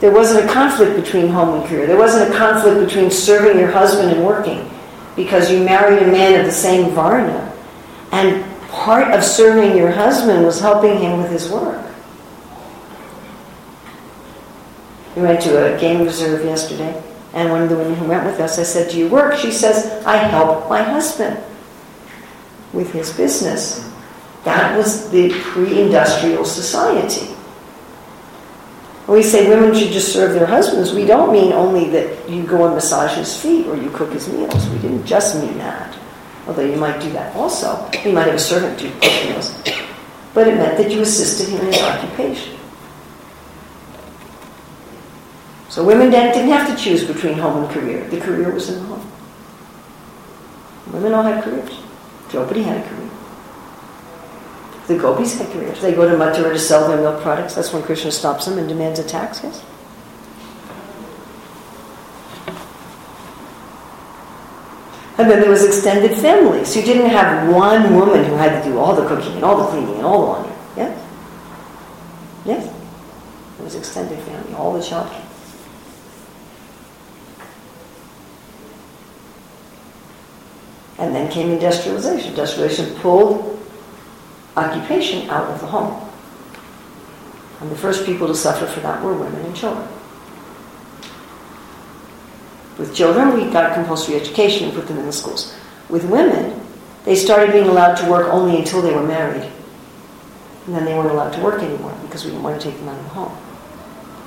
[0.00, 1.86] There wasn't a conflict between home and career.
[1.86, 4.70] There wasn't a conflict between serving your husband and working
[5.16, 7.52] because you married a man of the same varna.
[8.12, 11.82] And part of serving your husband was helping him with his work.
[15.16, 17.02] We went to a game reserve yesterday,
[17.32, 19.38] and one of the women who went with us, I said, Do you work?
[19.38, 21.42] She says, I help my husband
[22.74, 23.90] with his business.
[24.44, 27.35] That was the pre industrial society.
[29.06, 32.42] When we say women should just serve their husbands, we don't mean only that you
[32.42, 34.68] go and massage his feet or you cook his meals.
[34.68, 35.96] We didn't just mean that.
[36.48, 37.88] Although you might do that also.
[38.04, 39.62] You might have a servant do cook meals.
[40.34, 42.58] But it meant that you assisted him in his occupation.
[45.68, 48.08] So women didn't have to choose between home and career.
[48.08, 49.12] The career was in the home.
[50.92, 51.78] Women all had careers.
[52.34, 53.05] Nobody had a career.
[54.86, 55.80] The gopis had careers.
[55.80, 57.54] They go to Mathura to sell their milk products.
[57.54, 59.64] That's when Krishna stops them and demands a tax, yes?
[65.18, 66.64] And then there was extended family.
[66.64, 69.56] So you didn't have one woman who had to do all the cooking and all
[69.56, 70.56] the cleaning and all the laundry.
[70.76, 71.06] Yes?
[72.44, 72.74] Yes?
[73.58, 75.22] It was extended family, all the children.
[80.98, 82.30] And then came industrialization.
[82.30, 83.56] Industrialization pulled
[84.56, 86.02] occupation out of the home.
[87.60, 89.86] And the first people to suffer for that were women and children.
[92.78, 95.56] With children, we got compulsory education and put them in the schools.
[95.88, 96.60] With women,
[97.04, 99.50] they started being allowed to work only until they were married.
[100.66, 102.88] And then they weren't allowed to work anymore because we didn't want to take them
[102.88, 103.36] out of the home.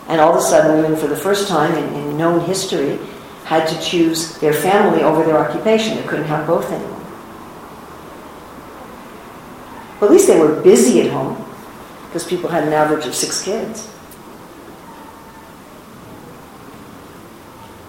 [0.08, 2.98] And all of a sudden, women, for the first time in, in known history,
[3.44, 5.98] had to choose their family over their occupation.
[5.98, 6.99] They couldn't have both anymore.
[10.00, 11.46] Well, at least they were busy at home
[12.08, 13.90] because people had an average of six kids.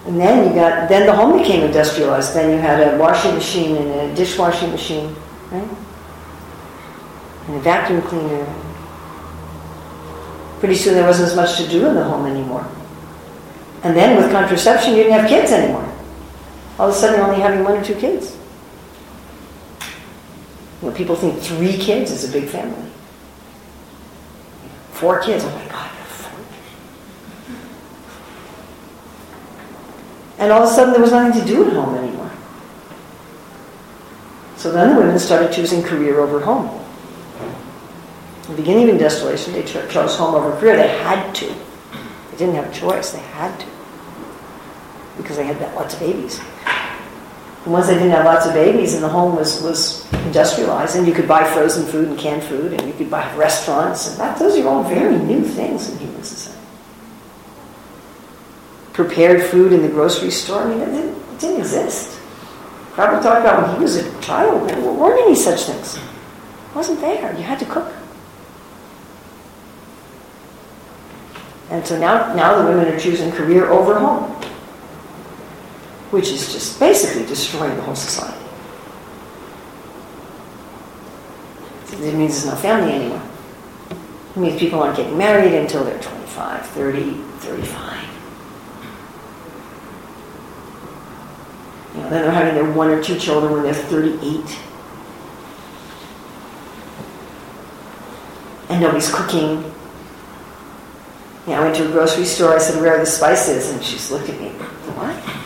[0.05, 2.33] And then you got, then the home became industrialized.
[2.33, 5.15] Then you had a washing machine and a dishwashing machine,
[5.51, 5.69] right?
[7.47, 8.45] And a vacuum cleaner.
[10.59, 12.67] Pretty soon there wasn't as much to do in the home anymore.
[13.83, 15.87] And then with contraception, you didn't have kids anymore.
[16.77, 18.37] All of a sudden, you're only having one or two kids.
[20.81, 22.89] You know, people think three kids is a big family.
[24.93, 26.39] Four kids, oh my God, four.
[30.39, 32.31] And all of a sudden, there was nothing to do at home anymore.
[34.57, 36.79] So then the women started choosing career over home.
[38.43, 40.75] In the beginning of industrialization, they chose home over career.
[40.75, 41.45] They had to.
[41.47, 43.11] They didn't have a choice.
[43.11, 43.65] They had to.
[45.17, 46.39] Because they had lots of babies.
[47.63, 51.05] And once they didn't have lots of babies and the home was, was industrialized and
[51.05, 54.39] you could buy frozen food and canned food and you could buy restaurants and that,
[54.39, 56.59] those are all very new things in human society.
[58.93, 62.19] Prepared food in the grocery store, I mean, it didn't, it didn't exist.
[62.93, 65.95] Prabhupada talked about when he was a child, there weren't any such things.
[65.95, 67.31] It wasn't there.
[67.37, 67.93] You had to cook.
[71.69, 74.40] And so now, now the women are choosing career over home,
[76.11, 78.37] which is just basically destroying the whole society.
[81.93, 83.21] It means there's no family anymore.
[84.35, 88.07] It means people aren't getting married until they're 25, 30, 35.
[91.93, 94.59] You know, then they're having their one or two children when they're 38.
[98.69, 99.71] And nobody's cooking.
[101.45, 102.55] Yeah, I went to a grocery store.
[102.55, 104.49] I said, "Where are the spices?" And she looked at me.
[104.95, 105.40] What?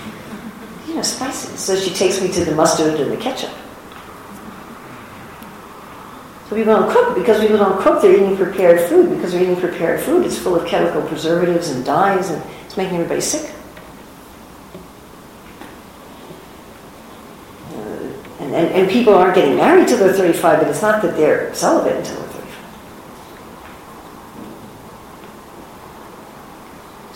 [0.96, 1.60] You know, spices.
[1.60, 3.52] So she takes me to the mustard and the ketchup.
[6.48, 8.02] So people don't cook because people don't cook.
[8.02, 10.26] They're eating prepared food because they're eating prepared food.
[10.26, 13.54] It's full of chemical preservatives and dyes, and it's making everybody sick.
[17.74, 17.76] Uh,
[18.40, 21.54] and, and, and people aren't getting married till they're 35, but it's not that they're
[21.54, 22.56] celibate until they're 35.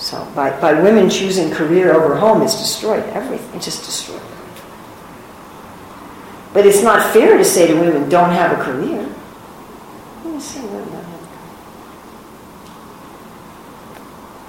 [0.09, 3.47] So by, by women choosing career over home, it's destroyed everything.
[3.53, 4.23] It's just destroyed.
[6.51, 9.07] But it's not fair to say to women, don't have a career.
[10.23, 11.51] Let me say women don't have a career.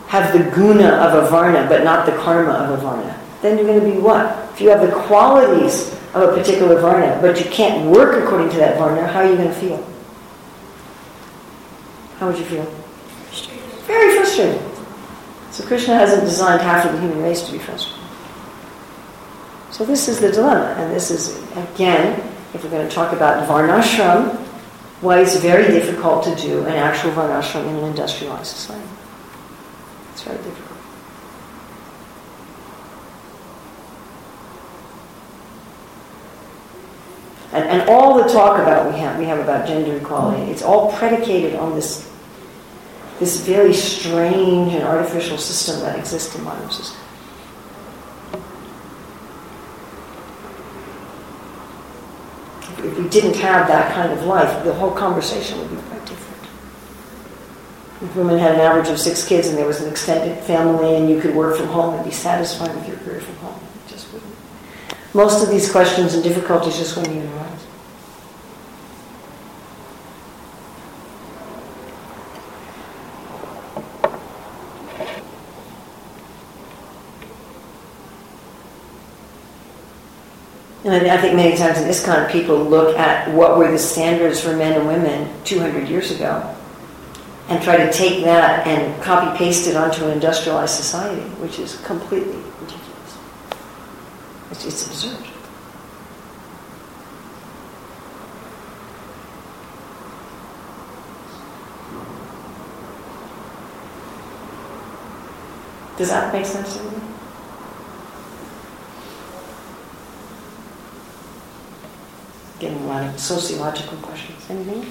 [0.07, 3.21] Have the guna of a varna, but not the karma of a varna.
[3.43, 4.51] Then you're going to be what?
[4.55, 8.57] If you have the qualities of a particular varna, but you can't work according to
[8.57, 9.87] that varna, how are you going to feel?
[12.17, 12.65] How would you feel?
[13.85, 14.70] Very frustrated.
[15.51, 17.99] So Krishna hasn't designed half of the human race to be frustrated.
[19.71, 22.21] So this is the dilemma, and this is, again,
[22.55, 24.37] if we're going to talk about varnashram,
[25.01, 28.89] why it's very difficult to do an actual varnashram in an industrialized society.
[30.13, 30.71] It's very difficult.
[37.53, 40.93] And, and all the talk about we have we have about gender equality, it's all
[40.93, 42.10] predicated on this
[43.21, 46.97] this very strange and artificial system that exists in modern society.
[52.79, 56.43] If we didn't have that kind of life, the whole conversation would be quite different.
[58.01, 61.11] If women had an average of six kids and there was an extended family and
[61.11, 64.11] you could work from home and be satisfied with your career from home, it just
[64.15, 64.35] wouldn't.
[65.13, 67.60] Most of these questions and difficulties just wouldn't even arise.
[80.91, 84.57] And I think many times in ISKCON, people look at what were the standards for
[84.57, 86.53] men and women 200 years ago
[87.49, 91.81] and try to take that and copy paste it onto an industrialized society, which is
[91.83, 93.19] completely ridiculous.
[94.51, 95.27] It's, it's absurd.
[105.97, 107.10] Does that make sense to you?
[112.61, 114.45] Getting a lot of sociological questions.
[114.51, 114.85] Anything?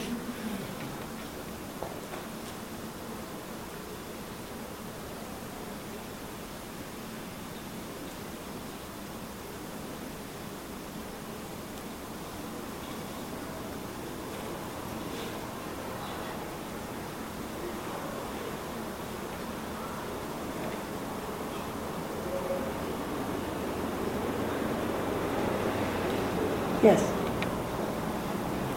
[26.82, 27.01] Yes.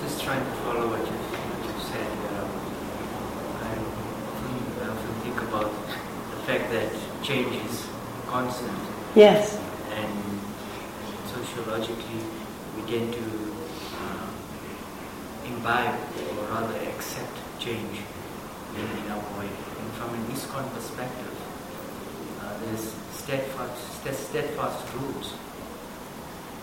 [0.01, 2.11] Just trying to follow what you, what you said.
[2.35, 2.51] Um,
[3.63, 3.79] I,
[4.27, 6.91] often, I often think about the fact that
[7.23, 7.87] change is
[8.27, 8.77] constant
[9.15, 9.59] Yes.
[9.95, 10.41] and
[11.29, 12.21] sociologically
[12.77, 13.25] we tend to
[14.01, 14.29] uh,
[15.47, 15.99] imbibe
[16.39, 17.99] or rather accept change
[18.75, 19.49] in, in our way.
[19.81, 21.35] And from an ISKCON perspective,
[22.41, 25.35] uh, there's steadfast, steadfast rules.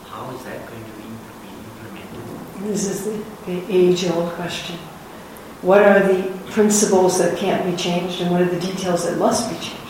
[0.08, 2.68] How is that going to be implemented?
[2.68, 4.76] This is the, the age-old question.
[5.62, 9.50] What are the principles that can't be changed, and what are the details that must
[9.50, 9.89] be changed?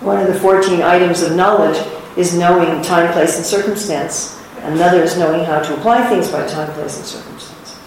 [0.00, 1.76] One of the 14 items of knowledge
[2.16, 4.40] is knowing time, place, and circumstance.
[4.62, 7.78] Another is knowing how to apply things by time, place, and circumstance.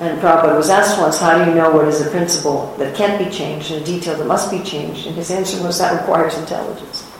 [0.00, 3.18] And Prabhupada was asked once, how do you know what is a principle that can't
[3.18, 5.06] be changed and a detail that must be changed?
[5.06, 7.10] And his answer was, that requires intelligence.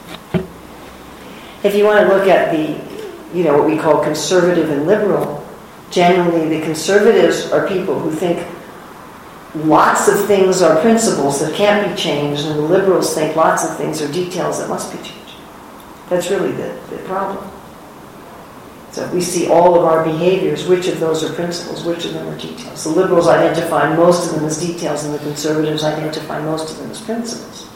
[1.63, 5.47] If you want to look at the, you know, what we call conservative and liberal,
[5.89, 8.45] generally the conservatives are people who think
[9.55, 13.77] lots of things are principles that can't be changed, and the liberals think lots of
[13.77, 15.35] things are details that must be changed.
[16.09, 17.51] That's really the, the problem.
[18.91, 22.27] So we see all of our behaviors, which of those are principles, which of them
[22.27, 22.83] are details.
[22.83, 26.91] The liberals identify most of them as details, and the conservatives identify most of them
[26.91, 27.69] as principles.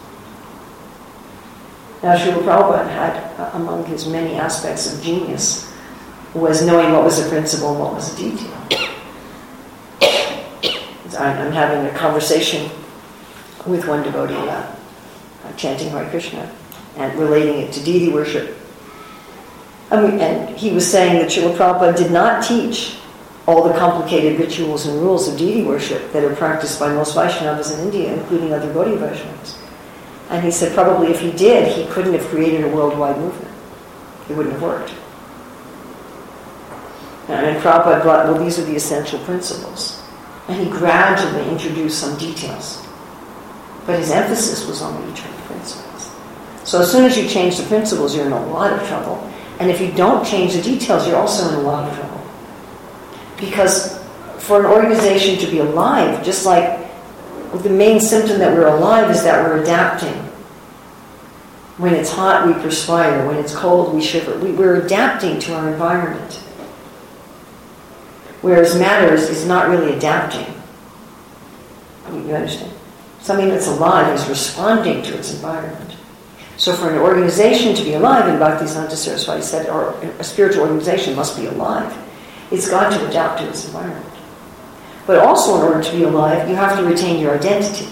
[2.02, 5.70] Now, Srila Prabhupada had, uh, among his many aspects of genius,
[6.34, 8.96] was knowing what was a principle and what was a detail.
[11.18, 12.70] I'm having a conversation
[13.66, 14.76] with one devotee about
[15.58, 16.52] chanting Hare Krishna
[16.98, 18.56] and relating it to deity worship.
[19.92, 22.98] And he was saying that Srila Prabhupada did not teach
[23.48, 27.74] all the complicated rituals and rules of deity worship that are practiced by most Vaishnavas
[27.74, 29.58] in India, including other Gaudiya Vaishnavas.
[30.30, 33.52] And he said probably if he did, he couldn't have created a worldwide movement.
[34.30, 34.94] It wouldn't have worked.
[37.30, 39.99] And Prabhupada brought, well, these are the essential principles.
[40.50, 42.84] And he gradually introduced some details.
[43.86, 46.12] But his emphasis was on the eternal principles.
[46.64, 49.18] So as soon as you change the principles, you're in a lot of trouble.
[49.60, 52.22] And if you don't change the details, you're also in a lot of trouble.
[53.40, 54.04] Because
[54.40, 56.90] for an organization to be alive, just like
[57.54, 60.16] the main symptom that we're alive is that we're adapting.
[61.78, 63.28] When it's hot, we perspire.
[63.28, 64.38] When it's cold, we shiver.
[64.40, 66.44] We, we're adapting to our environment.
[68.42, 70.54] Whereas matter is, is not really adapting.
[72.06, 72.72] I mean, you understand?
[73.22, 75.96] Something that's alive is responding to its environment.
[76.58, 81.16] So for an organization to be alive, and Bhaktisiddhanta Saraswati said, or a spiritual organization
[81.16, 81.96] must be alive,
[82.52, 84.06] it's got to adapt to its environment.
[85.06, 87.88] But also in order to be alive, you have to retain your identity.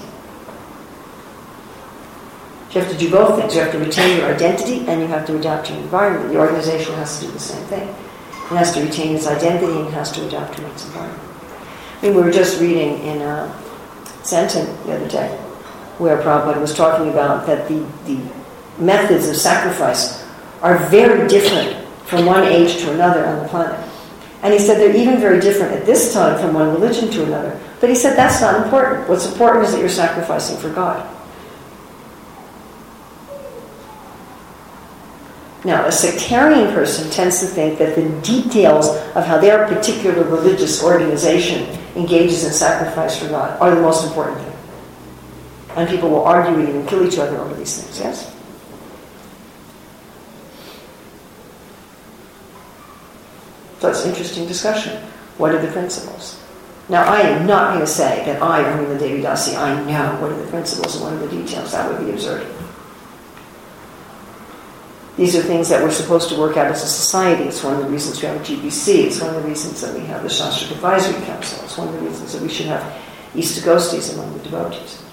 [2.71, 3.55] You have to do both things.
[3.55, 6.31] You have to retain your identity and you have to adapt to your environment.
[6.31, 7.95] The organization has to do the same thing.
[8.51, 11.23] It has to retain its identity and has to adapt to its environment.
[12.01, 13.51] I mean, we were just reading in uh,
[14.23, 15.27] Senton the other day
[15.97, 18.21] where Prabhupada was talking about that the, the
[18.77, 20.23] methods of sacrifice
[20.61, 23.83] are very different from one age to another on the planet.
[24.43, 27.59] And he said they're even very different at this time from one religion to another.
[27.79, 29.09] But he said that's not important.
[29.09, 31.16] What's important is that you're sacrificing for God.
[35.68, 38.88] Now, a sectarian person tends to think that the details
[39.18, 44.39] of how their particular religious organization engages in sacrifice for God are the most important
[44.39, 44.55] thing.
[45.76, 48.34] And people will argue and even kill each other over these things, yes?
[53.82, 55.03] It's an interesting discussion.
[55.38, 56.41] What are the principles?
[56.88, 60.32] Now, I am not going to say that I, Ramila Devi Dasi, I know what
[60.32, 61.74] are the principles and what are the details.
[61.74, 62.47] That would be absurd.
[65.18, 67.45] These are things that we're supposed to work out as a society.
[67.45, 69.05] It's one of the reasons we have a GBC.
[69.05, 71.59] It's one of the reasons that we have the Shastra Advisory Council.
[71.63, 72.84] It's one of the reasons that we should have
[73.34, 75.03] Istagostis among the devotees.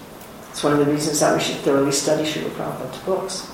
[0.51, 3.51] It's one of the reasons that we should thoroughly study Srila Prabhupada's books.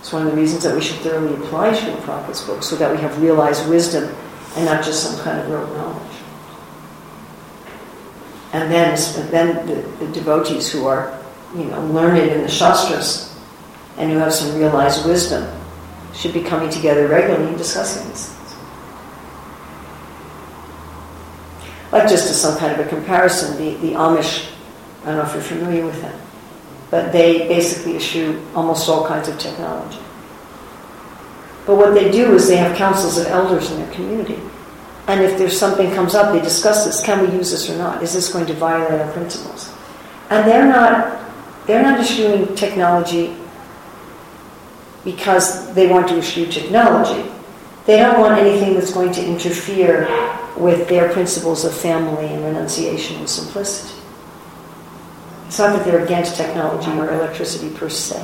[0.00, 2.90] It's one of the reasons that we should thoroughly apply Srila Prabhupada's books so that
[2.90, 4.12] we have realized wisdom
[4.56, 6.16] and not just some kind of rote knowledge.
[8.52, 11.16] And then, then the, the devotees who are,
[11.54, 13.38] you know, learned in the Shastras
[13.98, 15.55] and who have some realized wisdom
[16.16, 18.54] should be coming together regularly and discussing these things.
[21.92, 24.50] Like just as some kind of a comparison, the, the Amish,
[25.02, 26.18] I don't know if you're familiar with them,
[26.90, 30.00] but they basically issue almost all kinds of technology.
[31.66, 34.40] But what they do is they have councils of elders in their community.
[35.08, 37.02] And if there's something comes up, they discuss this.
[37.02, 38.02] Can we use this or not?
[38.02, 39.72] Is this going to violate our principles?
[40.30, 41.22] And they're not
[41.66, 43.36] they're not issuing technology
[45.06, 47.30] because they want to eschew technology.
[47.86, 50.08] They don't want anything that's going to interfere
[50.58, 54.02] with their principles of family and renunciation and simplicity.
[55.46, 58.20] It's not that they're against technology or electricity per se.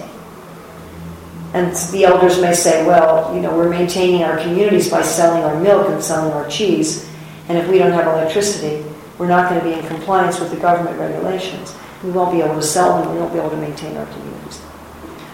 [1.54, 5.60] And the elders may say, well, you know, we're maintaining our communities by selling our
[5.60, 7.08] milk and selling our cheese,
[7.48, 8.84] and if we don't have electricity,
[9.18, 11.76] we're not going to be in compliance with the government regulations.
[12.02, 14.60] We won't be able to sell them, we won't be able to maintain our communities.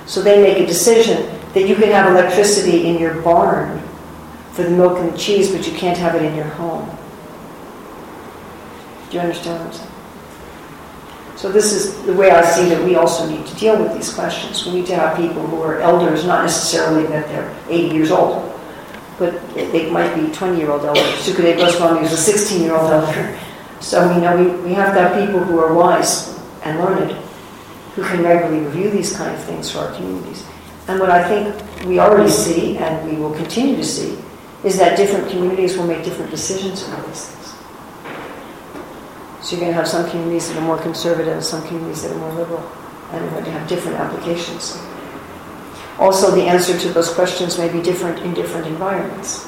[0.09, 3.78] So they make a decision that you can have electricity in your barn
[4.52, 6.88] for the milk and the cheese, but you can't have it in your home.
[9.11, 9.90] Do you understand what I'm saying?
[11.36, 14.12] So this is the way I see that we also need to deal with these
[14.12, 14.64] questions.
[14.64, 18.59] We need to have people who are elders, not necessarily that they're 80 years old,
[19.18, 21.04] but they might be 20-year-old elders.
[21.20, 23.38] Sukadev Goswami was a 16-year-old elder.
[23.80, 27.16] So we know we, we have to have people who are wise and learned,
[27.99, 30.46] who can regularly review these kind of things for our communities.
[30.86, 34.16] And what I think we already see, and we will continue to see,
[34.62, 37.55] is that different communities will make different decisions about these things.
[39.42, 42.18] So you're going to have some communities that are more conservative some communities that are
[42.18, 42.62] more liberal,
[43.11, 44.78] and you're going to have different applications.
[45.99, 49.44] Also, the answer to those questions may be different in different environments.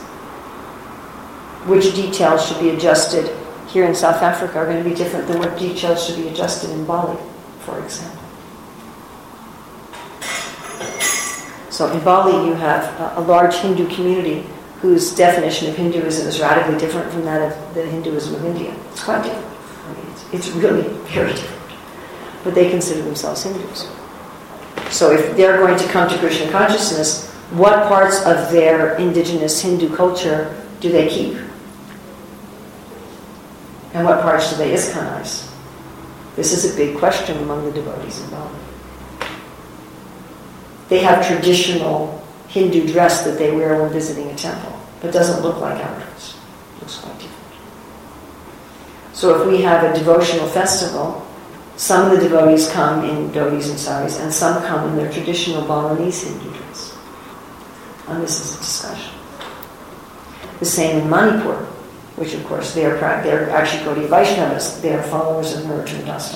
[1.70, 3.30] Which details should be adjusted
[3.68, 6.70] here in South Africa are going to be different than what details should be adjusted
[6.70, 7.16] in Bali,
[7.60, 8.19] for example.
[11.80, 14.44] So in Bali, you have a large Hindu community
[14.82, 18.76] whose definition of Hinduism is radically different from that of the Hinduism of India.
[18.90, 19.46] It's quite different.
[20.10, 20.82] It's, it's really
[21.14, 21.72] very different.
[22.44, 23.88] But they consider themselves Hindus.
[24.90, 29.96] So if they're going to come to Krishna consciousness, what parts of their indigenous Hindu
[29.96, 31.38] culture do they keep?
[33.94, 35.50] And what parts do they ISKCONize?
[36.36, 38.69] This is a big question among the devotees in Bali.
[40.90, 45.60] They have traditional Hindu dress that they wear when visiting a temple, but doesn't look
[45.60, 46.36] like our dress.
[46.80, 47.36] Looks quite different.
[49.12, 51.24] So if we have a devotional festival,
[51.76, 55.62] some of the devotees come in dhotis and saris, and some come in their traditional
[55.62, 56.98] Balinese Hindu dress.
[58.08, 59.14] And this is a discussion.
[60.58, 61.66] The same in Manipur,
[62.16, 66.34] which of course they're, they're actually Gaudiya Vaishnavas, they are followers of Narottam Das.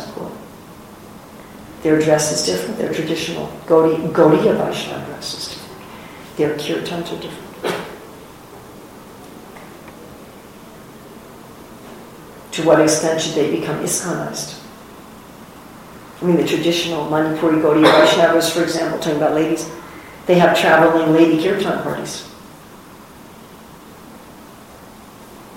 [1.84, 6.38] Their dress is different, their traditional Gaudiya, Vaishnava dress is different.
[6.38, 7.84] Their kirtans are different.
[12.52, 14.62] To what extent should they become ISKCONized?
[16.22, 19.70] I mean, the traditional Manipuri Gaudiya Vaishnavas, for example, talking about ladies,
[20.24, 22.26] they have traveling lady kirtan parties.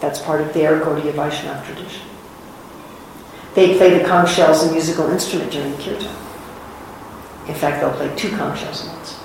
[0.01, 2.01] That's part of their Gaudiya Vaishnava tradition.
[3.57, 6.15] They play the conch shells, as a musical instrument, during the kirtan.
[7.47, 9.19] In fact, they'll play two conch shells at once.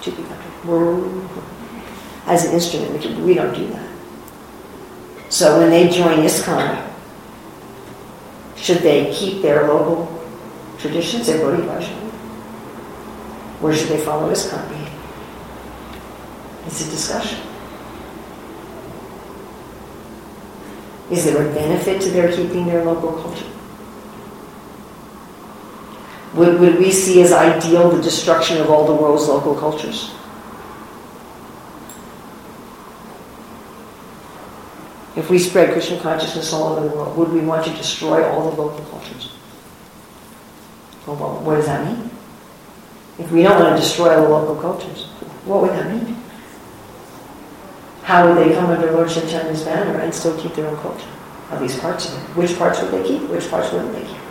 [0.00, 0.36] Two people.
[2.26, 3.88] As an instrument, we don't do that.
[5.28, 6.88] So when they join ISKCON,
[8.54, 10.24] should they keep their local
[10.78, 12.12] traditions, their Vaishnava?
[13.60, 15.00] Or should they follow ISKCON behavior?
[16.66, 17.40] It's a discussion.
[21.10, 23.50] Is there a benefit to their keeping their local culture?
[26.34, 30.12] Would, would we see as ideal the destruction of all the world's local cultures?
[35.16, 38.50] If we spread Krishna consciousness all over the world, would we want to destroy all
[38.50, 39.32] the local cultures?
[41.06, 42.10] Well, well, what does that mean?
[43.18, 45.04] If we don't want to destroy the local cultures,
[45.44, 46.16] what would that mean?
[48.02, 51.08] How would they come under Lord Chaitanya's banner and still keep their own culture?
[51.50, 52.36] At least parts of it.
[52.36, 53.22] Which parts would they keep?
[53.28, 54.23] Which parts wouldn't they keep?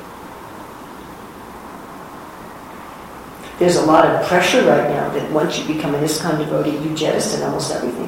[3.60, 6.96] There's a lot of pressure right now that once you become an ISKCON devotee, you
[6.96, 8.08] jettison almost everything.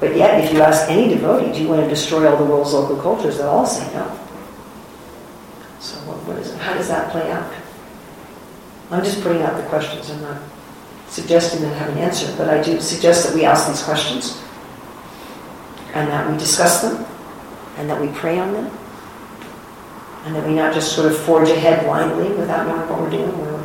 [0.00, 2.72] But yet, if you ask any devotee, do you want to destroy all the world's
[2.72, 4.06] local cultures, they'll all say no.
[5.80, 6.58] So what, what is it?
[6.58, 7.52] How does that play out?
[8.90, 10.10] I'm just putting out the questions.
[10.10, 10.40] I'm not
[11.08, 14.40] suggesting that I have an answer, but I do suggest that we ask these questions
[15.94, 17.04] and that we discuss them
[17.76, 18.70] and that we pray on them
[20.28, 23.32] and that we not just sort of forge ahead blindly without knowing what we're doing.
[23.32, 23.56] We're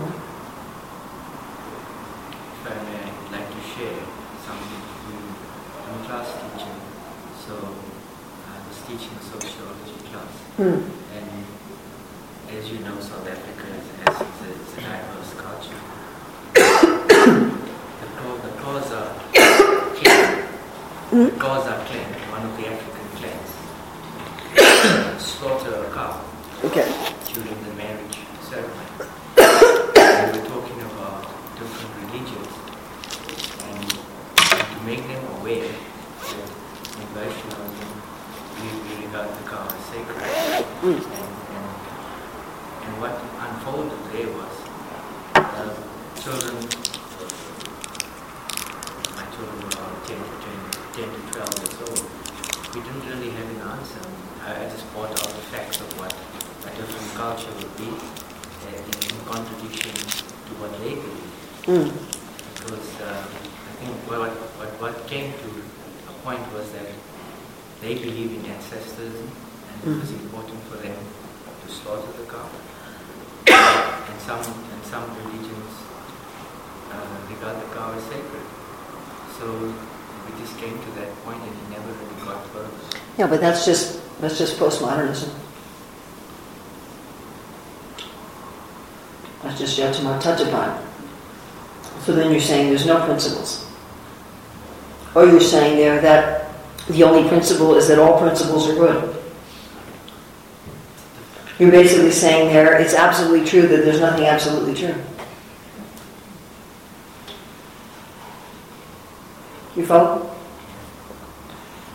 [2.55, 3.99] If I may, I'd like to share
[4.47, 5.19] something to you.
[5.83, 6.71] I'm a class teacher,
[7.43, 7.53] so
[8.47, 10.31] I was teaching a sociology class.
[10.55, 10.87] Hmm.
[11.11, 11.27] And
[12.55, 15.81] as you know, South Africa is, has, is a diverse culture.
[16.55, 19.19] the, Kro- the Xhosa
[19.99, 20.47] clan,
[21.11, 23.51] the Xhosa clan, one of the African clans,
[25.21, 26.23] slaughter a cow
[26.63, 26.87] Okay.
[27.33, 28.87] during the marriage ceremony.
[29.35, 31.27] and we're talking about
[31.59, 32.47] different religions
[33.67, 36.47] and to make them aware that
[36.95, 37.91] in Vaishnavism
[38.55, 40.23] we, we regard the cow as sacred.
[40.23, 41.67] And, and,
[42.87, 43.11] and what
[43.43, 44.55] unfolded there was
[45.35, 45.67] uh,
[46.23, 46.55] children,
[49.19, 50.35] my children were around 10 to
[50.95, 52.07] 10, 10 to 12 years old.
[52.73, 53.99] We didn't really have an answer.
[54.47, 56.15] I, I just brought out the facts of what
[56.63, 61.27] a different culture would be uh, in, in contradiction to what they believe.
[61.67, 61.91] Hmm.
[62.55, 63.27] Because uh,
[64.22, 65.47] I think what, came to
[66.09, 66.87] a point was that
[67.81, 69.29] they believe in ancestors and
[69.83, 72.47] it was important for them to slaughter the cow.
[74.09, 75.73] and some and some religions
[76.91, 78.45] uh, regard the cow as sacred.
[79.39, 79.73] So
[80.25, 82.69] we just came to that point and it never really got further.
[83.17, 85.33] Yeah, but that's just that's just postmodernism.
[89.43, 90.81] That's just Yata Mata Tata Patha.
[92.05, 93.62] So then you're saying there's no principles.
[95.15, 96.49] Or you're saying there that
[96.87, 99.15] the only principle is that all principles are good.
[101.59, 104.95] You're basically saying there it's absolutely true that there's nothing absolutely true.
[109.75, 110.29] You follow?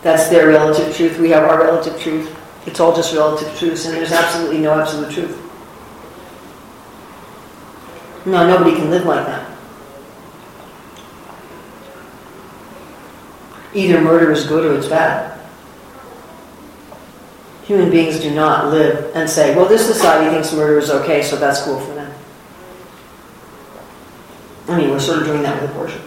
[0.01, 1.19] That's their relative truth.
[1.19, 2.35] We have our relative truth.
[2.65, 5.37] It's all just relative truths, and there's absolutely no absolute truth.
[8.25, 9.48] No, nobody can live like that.
[13.79, 15.39] Either murder is good or it's bad.
[17.63, 21.37] Human beings do not live and say, well, this society thinks murder is okay, so
[21.37, 22.13] that's cool for them.
[24.67, 26.01] I mean, we're sort of doing that with abortion.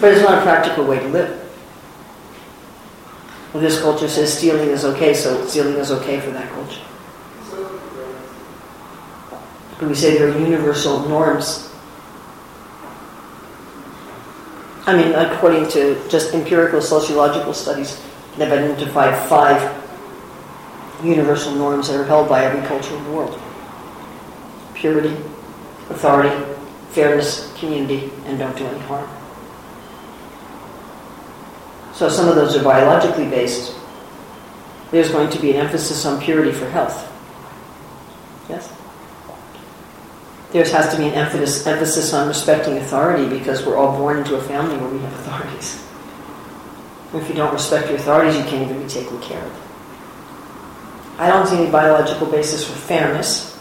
[0.00, 1.36] But it's not a practical way to live.
[3.52, 6.80] Well, this culture says stealing is okay, so stealing is okay for that culture.
[9.80, 11.69] But we say there are universal norms.
[14.90, 18.02] I mean, according to just empirical sociological studies,
[18.36, 19.62] they've identified five
[21.04, 23.40] universal norms that are held by every culture in the world
[24.74, 25.14] purity,
[25.90, 26.34] authority,
[26.90, 29.08] fairness, community, and don't do any harm.
[31.94, 33.76] So some of those are biologically based.
[34.90, 37.06] There's going to be an emphasis on purity for health.
[38.48, 38.72] Yes?
[40.52, 44.34] There has to be an emphasis, emphasis on respecting authority because we're all born into
[44.34, 45.86] a family where we have authorities.
[47.14, 49.52] If you don't respect your authorities, you can't even be taken care of.
[51.18, 53.58] I don't see any biological basis for fairness.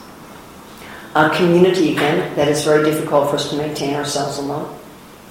[1.13, 4.79] Uh, community, again, that it's very difficult for us to maintain ourselves alone.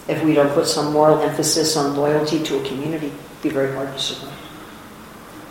[0.08, 3.74] If we don't put some moral emphasis on loyalty to a community, it'd be very
[3.74, 4.34] hard to survive.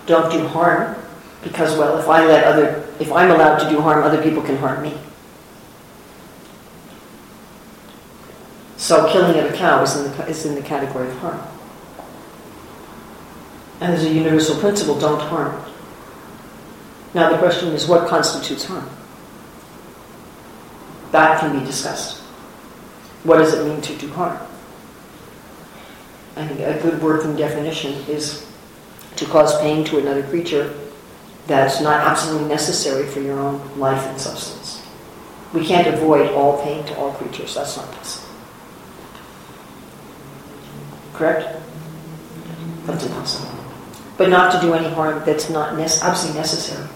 [0.05, 0.95] Don't do harm,
[1.43, 4.57] because well, if I let other, if I'm allowed to do harm, other people can
[4.57, 4.97] harm me.
[8.87, 11.41] So killing of a cow is in the, is in the category of harm.
[13.81, 15.61] And there's a universal principle, don't harm.
[17.13, 18.89] Now the question is, what constitutes harm?
[21.11, 22.21] That can be discussed.
[23.25, 24.39] What does it mean to do harm?
[26.37, 28.49] I think a good working definition is
[29.17, 30.73] to cause pain to another creature
[31.45, 34.81] that's not absolutely necessary for your own life and substance.
[35.53, 37.53] We can't avoid all pain to all creatures.
[37.53, 38.26] That's not possible.
[41.17, 41.59] Correct?
[42.85, 43.49] That's impossible.
[44.17, 46.87] But not to do any harm that's not ne- absolutely necessary.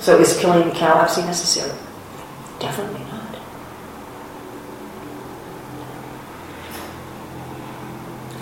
[0.00, 1.72] So is killing the cow absolutely necessary?
[2.60, 3.38] Definitely not.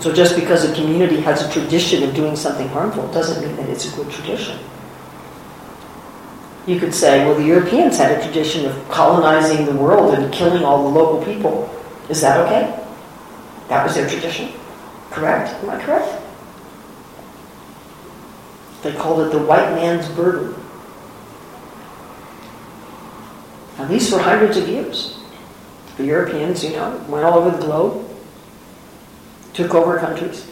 [0.01, 3.69] So just because a community has a tradition of doing something harmful doesn't mean that
[3.69, 4.59] it's a good tradition.
[6.67, 10.65] You could say, well, the Europeans had a tradition of colonizing the world and killing
[10.65, 11.69] all the local people.
[12.09, 12.82] Is that okay?
[13.67, 14.51] That was their tradition.
[15.09, 15.53] Correct?
[15.63, 16.21] Am I correct?
[18.83, 20.55] They called it the white man's burden.
[23.77, 25.17] At these for hundreds of years.
[25.97, 28.05] The Europeans, you know, went all over the globe,
[29.53, 30.49] took over countries,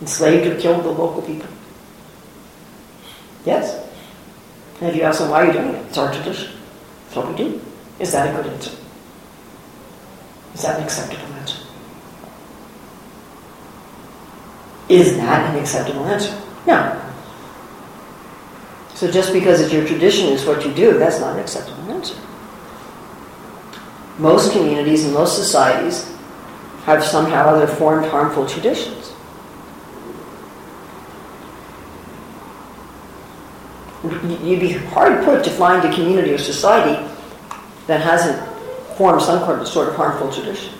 [0.00, 1.48] enslaved or killed the local people.
[3.44, 3.84] Yes?
[4.80, 6.52] And if you ask them why are you doing it, it's our tradition.
[7.06, 7.60] It's what we do.
[8.00, 8.72] Is that a good answer?
[10.54, 11.63] Is that an acceptable answer?
[14.88, 16.38] Is that an acceptable answer?
[16.66, 17.00] No.
[18.94, 22.16] So just because it's your tradition is what you do, that's not an acceptable answer.
[24.18, 26.10] Most communities and most societies
[26.84, 29.12] have somehow other formed harmful traditions.
[34.04, 37.02] You'd be hard put to find a community or society
[37.86, 38.38] that hasn't
[38.96, 40.72] formed some sort of harmful tradition.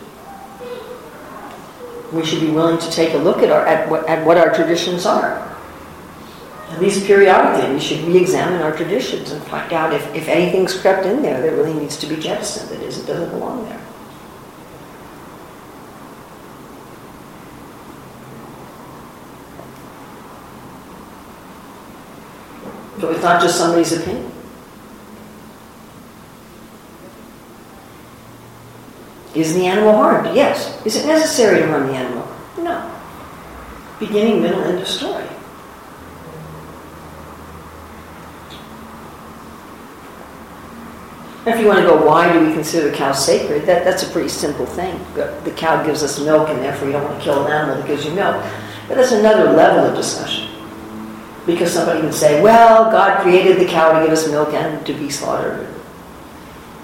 [2.15, 4.55] We should be willing to take a look at, our, at, what, at what our
[4.55, 5.51] traditions are.
[6.71, 11.07] At least periodically, we should re-examine our traditions and find out if, if anything's crept
[11.07, 13.81] in there that really needs to be jettisoned, that is, it doesn't belong there.
[23.01, 24.34] So it's not just somebody's opinion.
[29.35, 30.35] Is the animal harmed?
[30.35, 30.85] Yes.
[30.87, 32.27] Is it necessary to harm the animal?
[32.59, 32.91] No.
[33.99, 35.27] Beginning, middle, end of story.
[41.47, 43.67] If you want to go, why do we consider the cow sacred?
[43.67, 44.99] That, that's a pretty simple thing.
[45.15, 47.87] The cow gives us milk, and therefore you don't want to kill an animal that
[47.87, 48.43] gives you milk.
[48.89, 50.49] But that's another level of discussion.
[51.45, 54.95] Because somebody would say, well, God created the cow to give us milk and to
[54.95, 55.69] be slaughtered,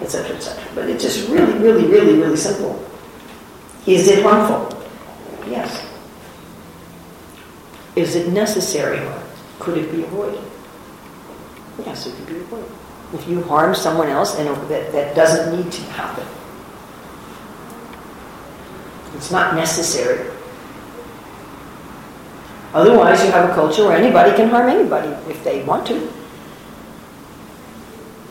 [0.01, 0.63] etc., etc.
[0.75, 2.85] But it's just really, really, really, really simple.
[3.87, 4.77] Is it harmful?
[5.49, 5.87] Yes.
[7.97, 9.01] Is it necessary
[9.59, 10.41] Could it be avoided?
[11.85, 12.71] Yes, it could be avoided.
[13.13, 16.27] If you harm someone else, and that, that doesn't need to happen.
[19.17, 20.31] It's not necessary.
[22.73, 26.13] Otherwise, you have a culture where anybody can harm anybody if they want to.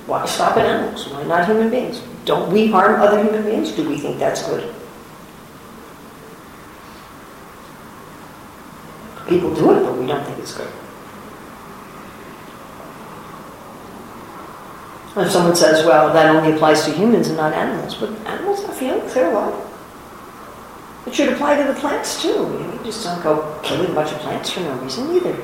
[0.10, 1.08] Why stop at animals?
[1.10, 2.02] Why not human beings?
[2.26, 3.72] Don't we harm other human beings?
[3.72, 4.74] Do we think that's good?
[9.28, 10.72] People do it, but we don't think it's good.
[15.16, 17.94] And someone says, well, that only applies to humans and not animals.
[17.94, 19.54] But animals have feelings, they're alive.
[21.06, 22.30] It should apply to the plants too.
[22.30, 25.38] You, know, You just don't go killing a bunch of plants for no reason either.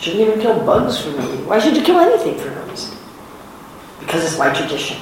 [0.00, 1.46] Shouldn't even kill bugs for no reason.
[1.46, 2.96] Why should you kill anything for no reason?
[4.00, 4.98] Because it's my tradition.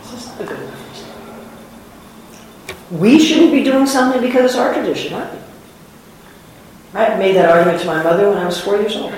[0.00, 1.08] This is not a good enough reason.
[3.00, 5.42] We shouldn't be doing something because it's our tradition, either.
[6.94, 9.12] I made that argument to my mother when I was four years old.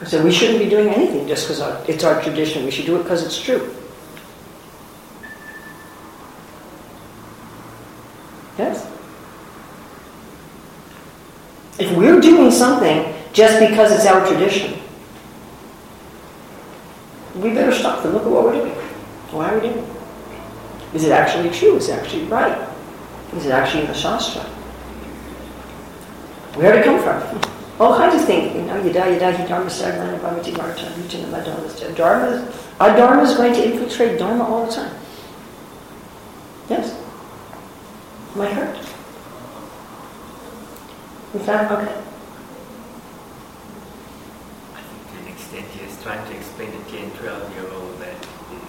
[0.00, 2.64] I said, we shouldn't be doing anything just because it's our tradition.
[2.64, 3.74] We should do it because it's true.
[8.58, 8.86] Yes?
[11.78, 14.78] If we're doing something just because it's our tradition,
[17.36, 18.72] we better stop and look at what we're doing.
[19.30, 20.94] Why are we doing it?
[20.94, 21.76] Is it actually true?
[21.76, 22.68] Is it actually right?
[23.34, 24.42] Is it actually in the Shastra?
[26.54, 27.54] Where did it come from?
[27.80, 28.54] all kinds of things.
[28.54, 31.96] You know, yada yada hi dharma sarvana bhavati marta vijana madharma.
[31.96, 34.94] Dharma, our dharma is going to infiltrate dharma all the time.
[36.68, 37.00] Yes?
[38.36, 38.78] My correct?
[41.34, 42.00] Is that okay?
[44.74, 44.80] I
[45.54, 48.14] think to an extent he is trying to explain to 10, 12 year old that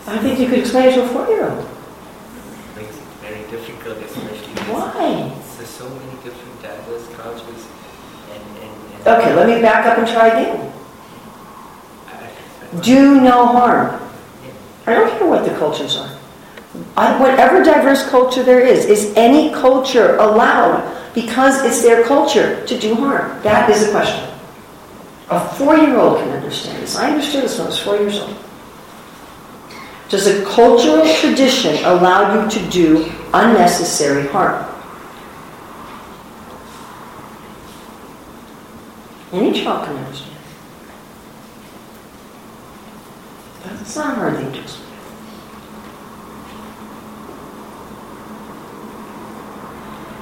[0.08, 1.68] I think you could explain it to a four year old.
[2.76, 5.34] makes it very difficult, especially Why?
[5.58, 7.66] There's so many different diverse cultures
[8.32, 10.72] and and Okay, let me back up and try again.
[12.82, 14.02] Do no harm.
[14.86, 16.12] I don't care what the cultures are.
[16.98, 20.84] I, whatever diverse culture there is, is any culture allowed
[21.16, 23.42] because it's their culture to do harm?
[23.44, 24.35] That is the question.
[25.30, 26.96] A four-year-old can understand this.
[26.96, 28.36] I understood this when I was four years old.
[30.10, 34.64] Does a cultural tradition allow you to do unnecessary harm?
[39.34, 40.32] Any child can understand.
[43.64, 44.86] That's not hard to explain.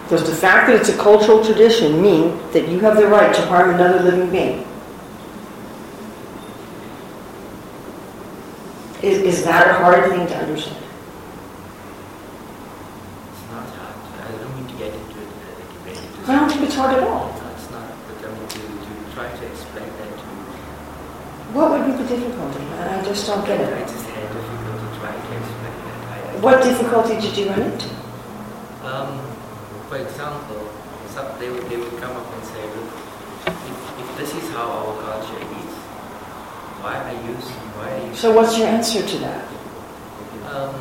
[0.09, 3.41] Does the fact that it's a cultural tradition mean that you have the right to
[3.47, 4.65] harm another living being?
[9.03, 10.79] Is, is that a hard thing to understand?
[13.35, 13.99] It's not hard.
[13.99, 16.75] I don't mean to get into it, uh, like, very into I don't think it's
[16.75, 17.27] hard at all.
[17.35, 17.83] No, it's not.
[18.07, 20.47] But I mean to, to try to explain that to you.
[21.51, 22.63] What would be the difficulty?
[22.79, 23.75] I just don't get it.
[23.75, 25.99] I just had difficulty trying to explain that.
[26.07, 27.91] I, I What difficulty did you run into?
[28.87, 29.19] Um,
[29.91, 30.63] for example,
[31.11, 32.87] some, they, would, they would come up and say, look,
[33.51, 35.62] if, if this is how our culture is,
[36.83, 37.33] why are you,
[37.79, 39.47] why So what's your answer to that?
[40.51, 40.75] um,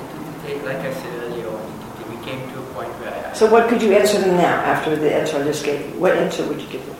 [0.00, 1.60] it, it, like I said earlier on,
[2.00, 4.56] it, we came to a point where I, So what could you answer them now
[4.64, 6.00] after the answer I just gave you?
[6.00, 6.96] What answer would you give them?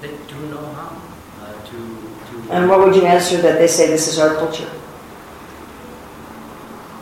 [0.00, 0.96] they do no harm
[1.42, 4.68] uh, to, to, And what would you answer that they say this is our culture?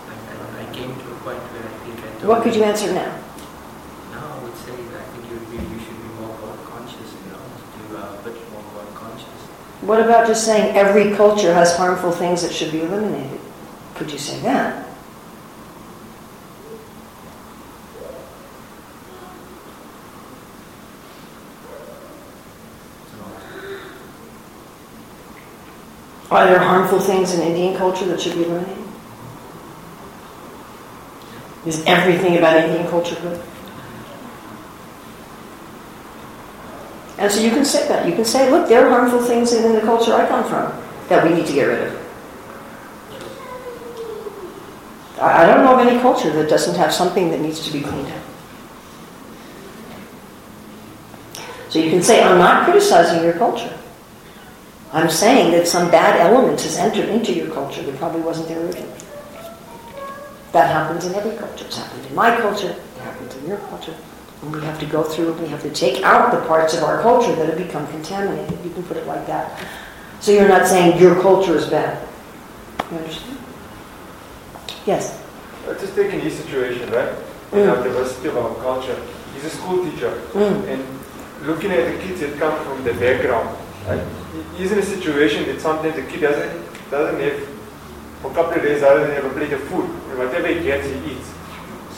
[0.09, 2.93] I, I, I came to a point where I think I What could you answer?
[2.93, 3.07] Now
[4.13, 7.31] I would say that I think you, you, you should be more God conscious, you
[7.33, 9.41] know, to uh, a bit more God conscious.
[9.89, 13.41] What about just saying every culture has harmful things that should be eliminated?
[13.95, 14.87] Could you say that?
[26.31, 28.85] Are there harmful things in Indian culture that should be eliminated?
[31.65, 33.41] Is everything about Indian culture good?
[37.19, 38.07] And so you can say that.
[38.07, 40.73] You can say, look, there are harmful things in the culture I come from
[41.09, 42.09] that we need to get rid of.
[45.21, 48.07] I don't know of any culture that doesn't have something that needs to be cleaned
[48.07, 48.23] up.
[51.71, 53.77] So you can say, I'm not criticizing your culture.
[54.93, 58.65] I'm saying that some bad element has entered into your culture that probably wasn't there
[58.65, 58.93] originally.
[60.53, 61.67] That happens in every culture.
[61.67, 63.95] It's happened in my culture, it happens in your culture.
[64.43, 66.83] And we have to go through and we have to take out the parts of
[66.85, 68.57] our culture that have become contaminated.
[68.65, 69.61] You can put it like that.
[70.21, 72.07] So you're not saying your culture is bad.
[72.91, 73.39] You understand?
[74.87, 75.21] Yes.
[75.81, 77.13] Just take in his situation, right?
[77.53, 77.71] In Mm.
[77.77, 78.97] our diversity of our culture.
[79.35, 80.13] He's a school teacher.
[80.33, 80.69] Mm.
[80.73, 80.85] And
[81.45, 83.49] looking at the kids that come from the background,
[83.87, 84.01] right?
[84.33, 86.53] he- He's in a situation that sometimes the kid doesn't
[86.91, 87.39] doesn't have
[88.23, 89.85] for a couple of days doesn't have a plate of food.
[90.11, 91.29] And whatever he gets, he eats.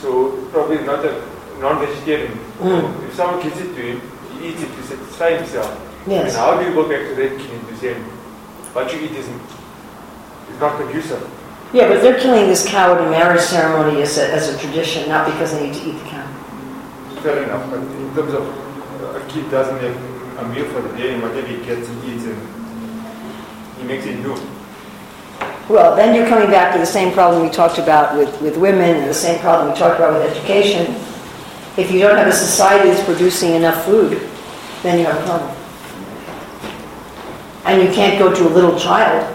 [0.01, 1.13] So probably not a
[1.61, 2.33] non-vegetarian.
[2.59, 3.07] Mm.
[3.07, 4.01] If someone gives it to him,
[4.39, 5.69] he eats it to satisfy himself.
[6.07, 6.33] Yes.
[6.33, 7.93] And how do you go back to that kid and to say,
[8.73, 9.41] what you eat isn't,
[10.51, 11.21] is not conducive?
[11.73, 15.07] Yeah, but they're killing this cow at a marriage ceremony as a, as a tradition,
[15.07, 16.27] not because they need to eat the cow.
[17.21, 20.97] Fair enough, but in terms of uh, a kid doesn't have a meal for the
[20.97, 24.35] day and whatever he gets, he eats and he makes it do.
[25.69, 28.97] Well, then you're coming back to the same problem we talked about with, with women
[28.97, 30.95] and the same problem we talked about with education.
[31.77, 34.29] If you don't have a society that's producing enough food,
[34.83, 35.57] then you have a problem.
[37.65, 39.25] And you can't go to a little child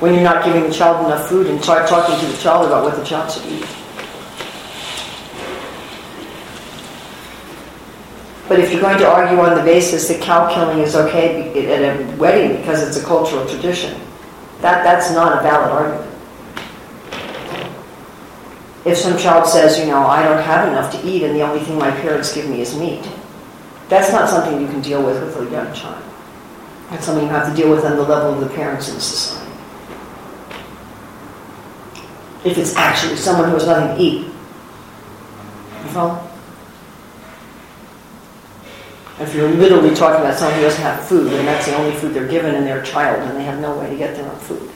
[0.00, 2.84] when you're not giving the child enough food and start talking to the child about
[2.84, 3.66] what the child should eat.
[8.48, 11.80] But if you're going to argue on the basis that cow killing is okay at
[11.82, 14.00] a wedding because it's a cultural tradition,
[14.60, 16.15] that, that's not a valid argument.
[18.86, 21.58] If some child says, you know, I don't have enough to eat and the only
[21.58, 23.04] thing my parents give me is meat,
[23.88, 26.04] that's not something you can deal with with a young child.
[26.90, 29.50] That's something you have to deal with on the level of the parents in society.
[32.44, 34.20] If it's actually someone who has nothing to eat.
[34.22, 36.30] You follow?
[39.18, 42.14] If you're literally talking about someone who doesn't have food, and that's the only food
[42.14, 44.38] they're given and they're a child and they have no way to get their own
[44.38, 44.70] food,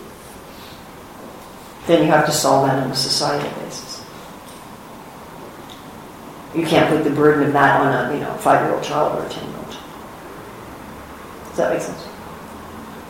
[1.87, 3.90] then you have to solve that on a societal basis.
[6.55, 9.29] You can't put the burden of that on a you know five-year-old child or a
[9.29, 9.77] ten-year-old.
[11.49, 12.09] Does that make sense?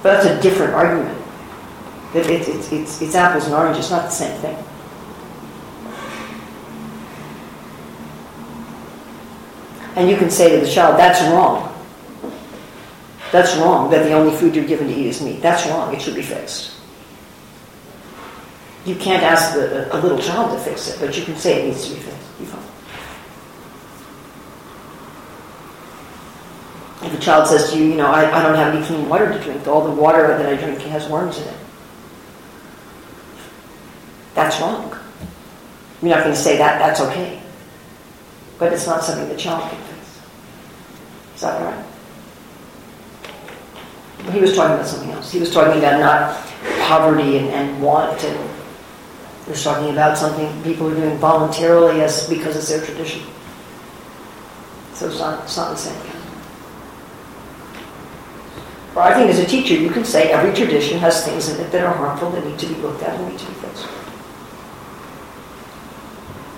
[0.03, 1.16] But that's a different argument.
[2.14, 4.57] It, it, it's, it's, apples and oranges, not the same thing.
[9.95, 11.66] And you can say to the child, that's wrong.
[13.30, 15.41] That's wrong that the only food you're given to eat is meat.
[15.41, 15.95] That's wrong.
[15.95, 16.74] It should be fixed.
[18.84, 21.68] You can't ask the, a little child to fix it, but you can say it
[21.68, 22.16] needs to be fixed.
[22.47, 22.62] Follow?
[27.03, 29.33] If a child says to you, you know, I, I don't have any clean water
[29.33, 31.57] to drink, all the water that I drink has worms in it.
[34.35, 34.97] That's wrong.
[36.03, 37.41] You're not going to say that, that's okay.
[38.59, 40.21] But it's not something the child can fix.
[41.35, 41.87] Is that right?
[44.33, 45.33] He was talking about something else.
[45.33, 46.47] He was talking about not
[46.83, 48.51] poverty and, and want and
[49.45, 53.23] he was talking about something people are doing voluntarily as because it's their tradition.
[54.95, 56.09] So it's not, it's not the same.
[59.01, 61.84] I think as a teacher, you can say every tradition has things in it that
[61.84, 63.86] are harmful that need to be looked at and need to be fixed.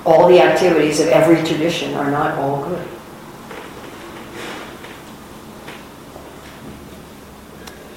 [0.05, 2.89] All the activities of every tradition are not all good.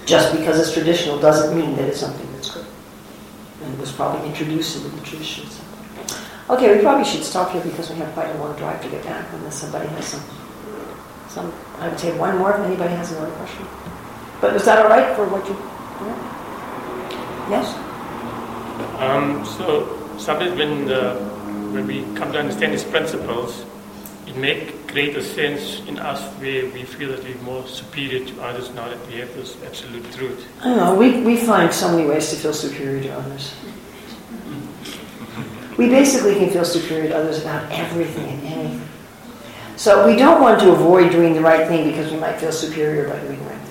[0.05, 2.65] Just because it's traditional doesn't mean that it's something that's good.
[3.63, 5.47] And it was probably introduced into the tradition.
[6.47, 9.03] Okay, we probably should stop here because we have quite a long drive to get
[9.03, 10.23] back unless somebody has some,
[11.27, 13.65] some, I would say one more if anybody has another question.
[14.41, 15.55] But is that all right for what you,
[17.49, 17.73] yes?
[18.99, 21.15] Um, so sometimes when, uh,
[21.71, 23.65] when we come to understand these principles,
[24.27, 28.73] it makes greater sense in us where we feel that we're more superior to others
[28.73, 30.45] now that we have this absolute truth.
[30.61, 33.53] I don't know, we, we find so many ways to feel superior to others.
[35.77, 38.87] We basically can feel superior to others about everything and anything.
[39.75, 43.09] So we don't want to avoid doing the right thing because we might feel superior
[43.09, 43.64] by doing the right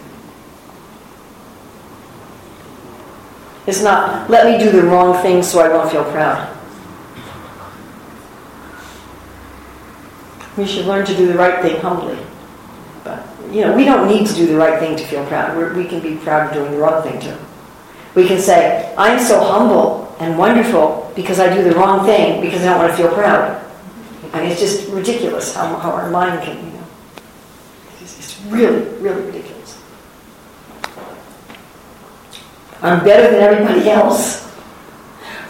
[3.67, 6.51] It's not, let me do the wrong thing so I won't feel proud.
[10.57, 12.19] We should learn to do the right thing humbly.
[13.03, 15.57] But, you know, we don't need to do the right thing to feel proud.
[15.57, 17.37] We're, we can be proud of doing the wrong thing too.
[18.15, 22.62] We can say, I'm so humble and wonderful because I do the wrong thing because
[22.62, 23.65] I don't want to feel proud.
[24.35, 26.87] Mean, it's just ridiculous how, how our mind can, you know.
[28.01, 29.64] It's, it's really, really ridiculous.
[32.85, 34.47] I'm better than everybody else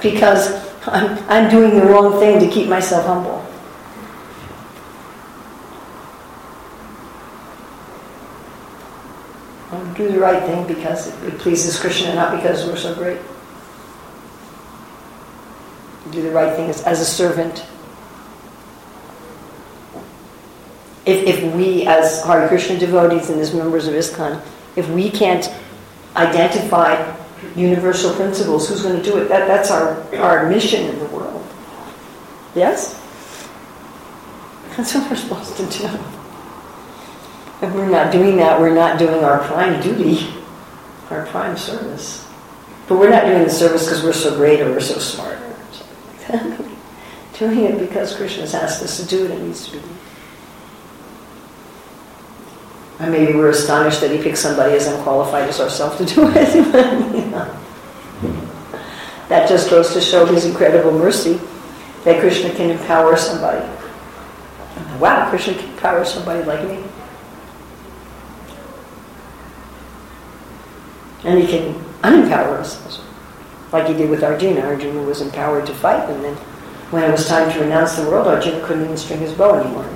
[0.00, 0.54] because
[0.86, 3.44] I'm, I'm doing the wrong thing to keep myself humble.
[9.72, 13.18] I'll do the right thing because it pleases Krishna, and not because we're so great.
[16.12, 17.66] Do the right thing as, as a servant.
[21.04, 24.40] If, if we, as Hare Krishna devotees and as members of ISKCON,
[24.76, 25.52] if we can't
[26.14, 27.23] identify
[27.56, 29.28] universal principles, who's going to do it?
[29.28, 31.46] That, that's our, our mission in the world.
[32.54, 33.00] Yes?
[34.76, 35.86] That's what we're supposed to do.
[37.62, 40.26] If we're not doing that, we're not doing our prime duty,
[41.10, 42.28] our prime service.
[42.88, 45.38] But we're not doing the service because we're so great or we're so smart
[47.38, 49.98] doing it because Krishna's asked us to do it it needs to be done.
[53.00, 57.54] And maybe we're astonished that he picked somebody as unqualified as ourselves to do it.
[59.28, 61.40] That just goes to show his incredible mercy
[62.04, 63.66] that Krishna can empower somebody.
[64.98, 66.84] Wow, Krishna can empower somebody like me.
[71.24, 73.00] And he can unempower us,
[73.72, 74.60] like he did with Arjuna.
[74.60, 76.34] Arjuna was empowered to fight, and then
[76.90, 79.88] when it was time to renounce the world, Arjuna couldn't even string his bow anymore.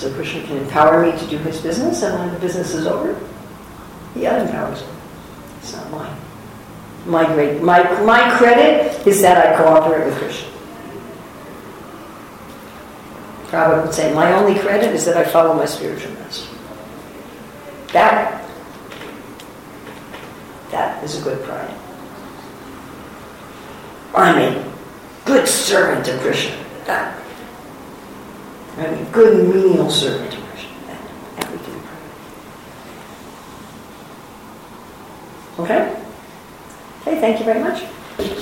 [0.00, 3.12] So Krishna can empower me to do his business, and when the business is over,
[4.14, 4.94] he unempowers me.
[5.58, 6.16] It's not mine.
[7.04, 10.48] My great, my, my credit is that I cooperate with Krishna.
[13.48, 16.48] Prabhupada would say, my only credit is that I follow my spiritual master.
[17.92, 18.42] That,
[20.70, 21.74] that is a good pride.
[24.14, 24.72] I'm a
[25.26, 26.56] good servant of Krishna.
[26.86, 27.22] That,
[28.80, 29.90] I'm a good menial
[30.40, 30.70] Krishna.
[30.86, 31.00] That,
[31.36, 31.80] that we can
[35.56, 35.64] pray.
[35.64, 36.02] Okay?
[37.02, 38.40] Okay, thank you very much.